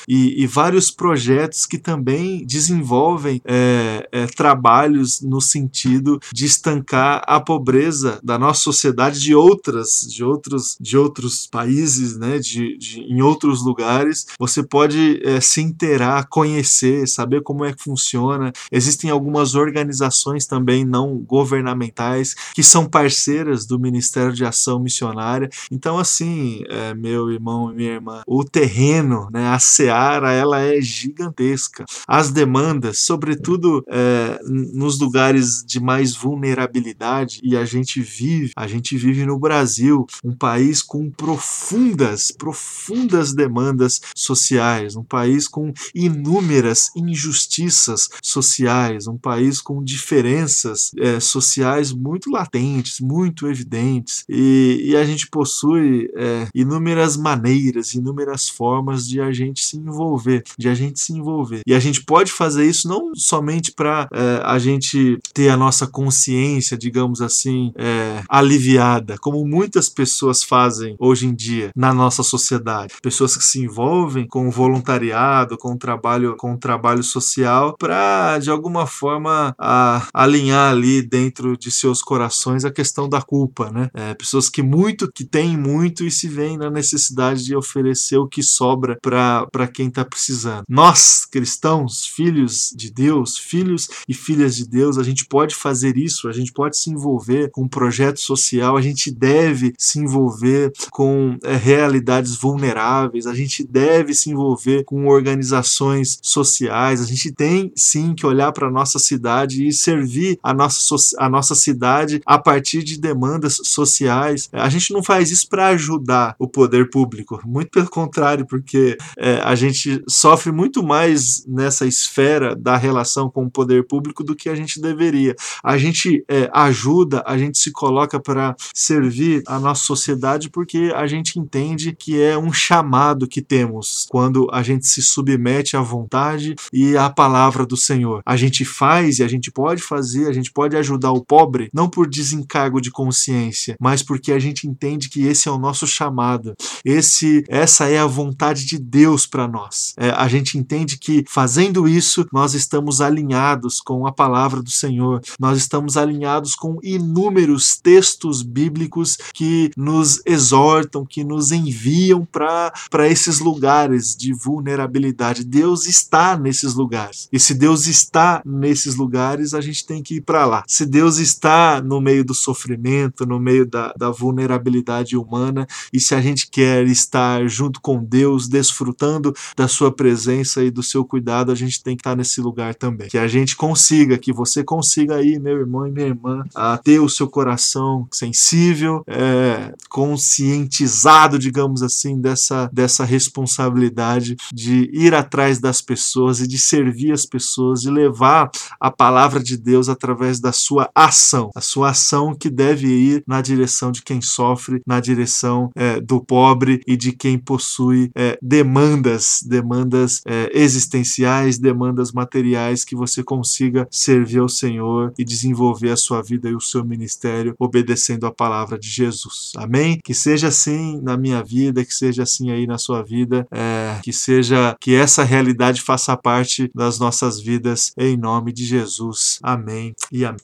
e, 0.08 0.42
e 0.42 0.46
vários 0.46 0.90
projetos 0.90 1.66
que 1.66 1.78
também 1.78 2.44
desenvolvem 2.44 3.40
é, 3.44 4.08
é, 4.12 4.26
trabalhos 4.26 5.20
no 5.20 5.40
sentido 5.40 6.20
de 6.32 6.46
estancar 6.46 7.22
a 7.26 7.40
pobreza 7.40 8.20
da 8.22 8.38
nossa 8.38 8.60
sociedade 8.60 9.20
de 9.20 9.34
outras, 9.34 10.06
de 10.08 10.24
outros, 10.24 10.76
de 10.80 10.96
outros 10.96 11.46
países, 11.46 12.16
né, 12.16 12.38
de, 12.38 12.76
de 12.76 13.00
em 13.00 13.20
outros 13.20 13.62
lugares. 13.62 14.26
Você 14.38 14.62
pode 14.62 15.20
é, 15.24 15.40
se 15.40 15.60
inteirar, 15.60 16.28
conhecer, 16.28 17.06
saber 17.08 17.42
como 17.42 17.64
é 17.64 17.72
que 17.72 17.82
funciona. 17.82 18.52
Existem 18.70 19.10
algumas 19.10 19.54
organizações 19.54 20.46
também 20.46 20.84
não 20.84 21.18
governamentais 21.18 22.34
que 22.54 22.62
são 22.62 22.86
parceiras 22.86 23.66
do 23.66 23.78
Ministério 23.78 24.32
de 24.32 24.44
Ação 24.44 24.78
Missionária. 24.78 25.48
Então, 25.70 25.98
assim, 25.98 26.64
é, 26.68 26.94
meu 26.94 27.30
irmão 27.30 27.70
e 27.70 27.74
minha 27.74 27.92
irmã, 27.92 28.22
o 28.26 28.44
terreno, 28.44 29.11
né, 29.32 29.48
a 29.48 29.58
seara, 29.58 30.32
ela 30.32 30.60
é 30.60 30.80
gigantesca. 30.80 31.84
As 32.06 32.30
demandas, 32.30 32.98
sobretudo 33.00 33.84
é, 33.88 34.40
nos 34.44 34.98
lugares 34.98 35.64
de 35.64 35.80
mais 35.80 36.14
vulnerabilidade, 36.14 37.40
e 37.42 37.56
a 37.56 37.64
gente 37.64 38.00
vive, 38.00 38.52
a 38.56 38.66
gente 38.66 38.96
vive 38.96 39.24
no 39.24 39.38
Brasil, 39.38 40.06
um 40.24 40.34
país 40.34 40.82
com 40.82 41.10
profundas, 41.10 42.30
profundas 42.30 43.34
demandas 43.34 44.00
sociais, 44.14 44.96
um 44.96 45.04
país 45.04 45.48
com 45.48 45.72
inúmeras 45.94 46.90
injustiças 46.96 48.08
sociais, 48.22 49.06
um 49.06 49.16
país 49.16 49.60
com 49.60 49.82
diferenças 49.82 50.90
é, 50.98 51.20
sociais 51.20 51.92
muito 51.92 52.30
latentes, 52.30 53.00
muito 53.00 53.46
evidentes, 53.48 54.24
e, 54.28 54.80
e 54.84 54.96
a 54.96 55.04
gente 55.04 55.28
possui 55.28 56.10
é, 56.16 56.48
inúmeras 56.54 57.16
maneiras, 57.16 57.94
inúmeras 57.94 58.48
formas 58.48 59.01
de 59.06 59.20
a 59.20 59.32
gente 59.32 59.64
se 59.64 59.76
envolver, 59.76 60.42
de 60.58 60.68
a 60.68 60.74
gente 60.74 61.00
se 61.00 61.12
envolver. 61.12 61.60
E 61.66 61.74
a 61.74 61.80
gente 61.80 62.04
pode 62.04 62.32
fazer 62.32 62.64
isso 62.66 62.88
não 62.88 63.12
somente 63.14 63.72
para 63.72 64.08
é, 64.12 64.42
a 64.44 64.58
gente 64.58 65.18
ter 65.34 65.48
a 65.48 65.56
nossa 65.56 65.86
consciência, 65.86 66.76
digamos 66.76 67.20
assim, 67.20 67.72
é, 67.76 68.22
aliviada, 68.28 69.16
como 69.18 69.46
muitas 69.46 69.88
pessoas 69.88 70.42
fazem 70.42 70.96
hoje 70.98 71.26
em 71.26 71.34
dia 71.34 71.70
na 71.76 71.92
nossa 71.92 72.22
sociedade. 72.22 72.94
Pessoas 73.02 73.36
que 73.36 73.44
se 73.44 73.60
envolvem 73.60 74.26
com 74.26 74.48
o 74.48 74.50
voluntariado, 74.50 75.56
com 75.56 75.72
o 75.72 75.78
trabalho, 75.78 76.36
com 76.36 76.54
o 76.54 76.58
trabalho 76.58 77.02
social, 77.02 77.76
para 77.78 78.38
de 78.38 78.50
alguma 78.50 78.86
forma 78.86 79.54
a, 79.58 80.06
alinhar 80.12 80.70
ali 80.70 81.02
dentro 81.02 81.56
de 81.56 81.70
seus 81.70 82.02
corações 82.02 82.64
a 82.64 82.70
questão 82.70 83.08
da 83.08 83.20
culpa, 83.20 83.70
né? 83.70 83.88
É, 83.94 84.14
pessoas 84.14 84.48
que 84.48 84.62
muito, 84.62 85.10
que 85.12 85.24
têm 85.24 85.56
muito 85.56 86.04
e 86.04 86.10
se 86.10 86.28
veem 86.28 86.56
na 86.56 86.70
necessidade 86.70 87.44
de 87.44 87.56
oferecer 87.56 88.16
o 88.16 88.28
que 88.28 88.42
sobra 88.42 88.91
para 89.00 89.68
quem 89.68 89.88
está 89.88 90.04
precisando. 90.04 90.64
Nós, 90.68 91.24
cristãos, 91.24 92.06
filhos 92.06 92.72
de 92.74 92.90
Deus, 92.90 93.38
filhos 93.38 93.88
e 94.08 94.14
filhas 94.14 94.56
de 94.56 94.66
Deus, 94.66 94.98
a 94.98 95.02
gente 95.02 95.24
pode 95.24 95.54
fazer 95.54 95.96
isso, 95.96 96.28
a 96.28 96.32
gente 96.32 96.52
pode 96.52 96.76
se 96.76 96.90
envolver 96.90 97.50
com 97.50 97.62
um 97.62 97.68
projeto 97.68 98.20
social, 98.20 98.76
a 98.76 98.82
gente 98.82 99.10
deve 99.10 99.74
se 99.78 99.98
envolver 99.98 100.72
com 100.90 101.36
é, 101.42 101.56
realidades 101.56 102.36
vulneráveis, 102.36 103.26
a 103.26 103.34
gente 103.34 103.64
deve 103.64 104.14
se 104.14 104.30
envolver 104.30 104.84
com 104.84 105.06
organizações 105.06 106.18
sociais, 106.22 107.00
a 107.00 107.06
gente 107.06 107.32
tem 107.32 107.72
sim 107.76 108.14
que 108.14 108.26
olhar 108.26 108.52
para 108.52 108.68
a 108.68 108.70
nossa 108.70 108.98
cidade 108.98 109.66
e 109.66 109.72
servir 109.72 110.38
a 110.42 110.52
nossa, 110.52 110.96
a 111.18 111.28
nossa 111.28 111.54
cidade 111.54 112.20
a 112.26 112.38
partir 112.38 112.82
de 112.82 112.98
demandas 112.98 113.58
sociais. 113.62 114.48
A 114.52 114.68
gente 114.68 114.92
não 114.92 115.02
faz 115.02 115.30
isso 115.30 115.48
para 115.48 115.68
ajudar 115.68 116.34
o 116.38 116.48
poder 116.48 116.90
público, 116.90 117.40
muito 117.44 117.70
pelo 117.70 117.88
contrário, 117.88 118.46
porque 118.46 118.81
é, 119.18 119.40
a 119.42 119.54
gente 119.54 120.02
sofre 120.08 120.52
muito 120.52 120.82
mais 120.82 121.44
nessa 121.46 121.86
esfera 121.86 122.54
da 122.54 122.76
relação 122.76 123.30
com 123.30 123.44
o 123.44 123.50
poder 123.50 123.86
público 123.86 124.24
do 124.24 124.34
que 124.34 124.48
a 124.48 124.54
gente 124.54 124.80
deveria. 124.80 125.34
A 125.62 125.76
gente 125.78 126.24
é, 126.28 126.50
ajuda, 126.52 127.22
a 127.26 127.36
gente 127.36 127.58
se 127.58 127.70
coloca 127.72 128.20
para 128.20 128.54
servir 128.74 129.42
a 129.46 129.58
nossa 129.58 129.84
sociedade 129.84 130.50
porque 130.50 130.92
a 130.94 131.06
gente 131.06 131.38
entende 131.38 131.94
que 131.94 132.20
é 132.20 132.36
um 132.36 132.52
chamado 132.52 133.26
que 133.26 133.42
temos 133.42 134.06
quando 134.10 134.48
a 134.52 134.62
gente 134.62 134.86
se 134.86 135.02
submete 135.02 135.76
à 135.76 135.80
vontade 135.80 136.54
e 136.72 136.96
à 136.96 137.08
palavra 137.10 137.64
do 137.66 137.76
Senhor. 137.76 138.22
A 138.24 138.36
gente 138.36 138.64
faz 138.64 139.18
e 139.18 139.22
a 139.22 139.28
gente 139.28 139.50
pode 139.50 139.82
fazer, 139.82 140.28
a 140.28 140.32
gente 140.32 140.52
pode 140.52 140.76
ajudar 140.76 141.12
o 141.12 141.24
pobre, 141.24 141.70
não 141.72 141.88
por 141.88 142.08
desencargo 142.08 142.80
de 142.80 142.90
consciência, 142.90 143.76
mas 143.80 144.02
porque 144.02 144.32
a 144.32 144.38
gente 144.38 144.66
entende 144.66 145.08
que 145.08 145.26
esse 145.26 145.48
é 145.48 145.50
o 145.50 145.58
nosso 145.58 145.86
chamado. 145.86 146.54
Esse 146.84 147.44
essa 147.48 147.88
é 147.88 147.98
a 147.98 148.06
vontade 148.06 148.64
de 148.64 148.71
Deus 148.78 149.26
para 149.26 149.48
nós. 149.48 149.94
É, 149.96 150.10
a 150.10 150.28
gente 150.28 150.58
entende 150.58 150.98
que 150.98 151.24
fazendo 151.28 151.88
isso, 151.88 152.26
nós 152.32 152.54
estamos 152.54 153.00
alinhados 153.00 153.80
com 153.80 154.06
a 154.06 154.12
palavra 154.12 154.62
do 154.62 154.70
Senhor, 154.70 155.20
nós 155.38 155.58
estamos 155.58 155.96
alinhados 155.96 156.54
com 156.54 156.78
inúmeros 156.82 157.76
textos 157.76 158.42
bíblicos 158.42 159.16
que 159.32 159.70
nos 159.76 160.20
exortam, 160.26 161.04
que 161.04 161.24
nos 161.24 161.52
enviam 161.52 162.26
para 162.30 163.08
esses 163.08 163.40
lugares 163.40 164.16
de 164.16 164.32
vulnerabilidade. 164.32 165.44
Deus 165.44 165.86
está 165.86 166.36
nesses 166.36 166.74
lugares. 166.74 167.28
E 167.32 167.38
se 167.38 167.54
Deus 167.54 167.86
está 167.86 168.42
nesses 168.44 168.96
lugares, 168.96 169.54
a 169.54 169.60
gente 169.60 169.86
tem 169.86 170.02
que 170.02 170.16
ir 170.16 170.20
para 170.20 170.46
lá. 170.46 170.64
Se 170.66 170.84
Deus 170.86 171.18
está 171.18 171.80
no 171.82 172.00
meio 172.00 172.24
do 172.24 172.34
sofrimento, 172.34 173.26
no 173.26 173.38
meio 173.38 173.66
da, 173.66 173.92
da 173.96 174.10
vulnerabilidade 174.10 175.16
humana, 175.16 175.66
e 175.92 176.00
se 176.00 176.14
a 176.14 176.20
gente 176.20 176.48
quer 176.48 176.86
estar 176.86 177.46
junto 177.48 177.80
com 177.80 178.02
Deus, 178.02 178.48
desfrutando 178.62 179.34
da 179.56 179.66
sua 179.66 179.92
presença 179.92 180.62
e 180.62 180.70
do 180.70 180.82
seu 180.82 181.04
cuidado, 181.04 181.50
a 181.50 181.54
gente 181.54 181.82
tem 181.82 181.96
que 181.96 182.00
estar 182.00 182.16
nesse 182.16 182.40
lugar 182.40 182.74
também. 182.74 183.08
Que 183.08 183.18
a 183.18 183.28
gente 183.28 183.56
consiga, 183.56 184.16
que 184.16 184.32
você 184.32 184.62
consiga 184.62 185.16
aí, 185.16 185.38
meu 185.38 185.58
irmão 185.58 185.86
e 185.86 185.90
minha 185.90 186.06
irmã, 186.06 186.44
a 186.54 186.78
ter 186.78 187.00
o 187.00 187.08
seu 187.08 187.28
coração 187.28 188.06
sensível, 188.12 189.02
é, 189.06 189.74
conscientizado, 189.88 191.38
digamos 191.38 191.82
assim, 191.82 192.20
dessa, 192.20 192.70
dessa 192.72 193.04
responsabilidade 193.04 194.36
de 194.52 194.88
ir 194.92 195.14
atrás 195.14 195.58
das 195.58 195.80
pessoas 195.80 196.40
e 196.40 196.46
de 196.46 196.58
servir 196.58 197.12
as 197.12 197.26
pessoas, 197.26 197.82
de 197.82 197.90
levar 197.90 198.50
a 198.80 198.90
palavra 198.90 199.42
de 199.42 199.56
Deus 199.56 199.88
através 199.88 200.40
da 200.40 200.52
sua 200.52 200.90
ação, 200.94 201.50
a 201.54 201.60
sua 201.60 201.90
ação 201.90 202.34
que 202.34 202.48
deve 202.48 202.86
ir 202.86 203.24
na 203.26 203.40
direção 203.40 203.90
de 203.90 204.02
quem 204.02 204.20
sofre, 204.20 204.80
na 204.86 205.00
direção 205.00 205.70
é, 205.74 206.00
do 206.00 206.20
pobre 206.20 206.80
e 206.86 206.96
de 206.96 207.12
quem 207.12 207.38
possui 207.38 208.10
é, 208.14 208.38
demandas, 208.42 209.40
demandas 209.46 210.20
é, 210.26 210.50
existenciais, 210.52 211.58
demandas 211.58 212.10
materiais, 212.10 212.84
que 212.84 212.96
você 212.96 213.22
consiga 213.22 213.86
servir 213.90 214.40
ao 214.40 214.48
Senhor 214.48 215.12
e 215.16 215.24
desenvolver 215.24 215.90
a 215.90 215.96
sua 215.96 216.20
vida 216.20 216.48
e 216.48 216.54
o 216.54 216.60
seu 216.60 216.84
ministério 216.84 217.54
obedecendo 217.58 218.26
a 218.26 218.32
palavra 218.32 218.76
de 218.76 218.88
Jesus. 218.88 219.52
Amém? 219.56 220.00
Que 220.02 220.12
seja 220.12 220.48
assim 220.48 221.00
na 221.00 221.16
minha 221.16 221.42
vida, 221.42 221.84
que 221.84 221.94
seja 221.94 222.24
assim 222.24 222.50
aí 222.50 222.66
na 222.66 222.78
sua 222.78 223.02
vida, 223.02 223.46
é, 223.50 224.00
que 224.02 224.12
seja 224.12 224.76
que 224.80 224.94
essa 224.94 225.22
realidade 225.22 225.80
faça 225.80 226.16
parte 226.16 226.70
das 226.74 226.98
nossas 226.98 227.40
vidas 227.40 227.92
em 227.96 228.16
nome 228.16 228.52
de 228.52 228.64
Jesus. 228.64 229.38
Amém 229.42 229.94
e 230.10 230.24
amém. 230.24 230.40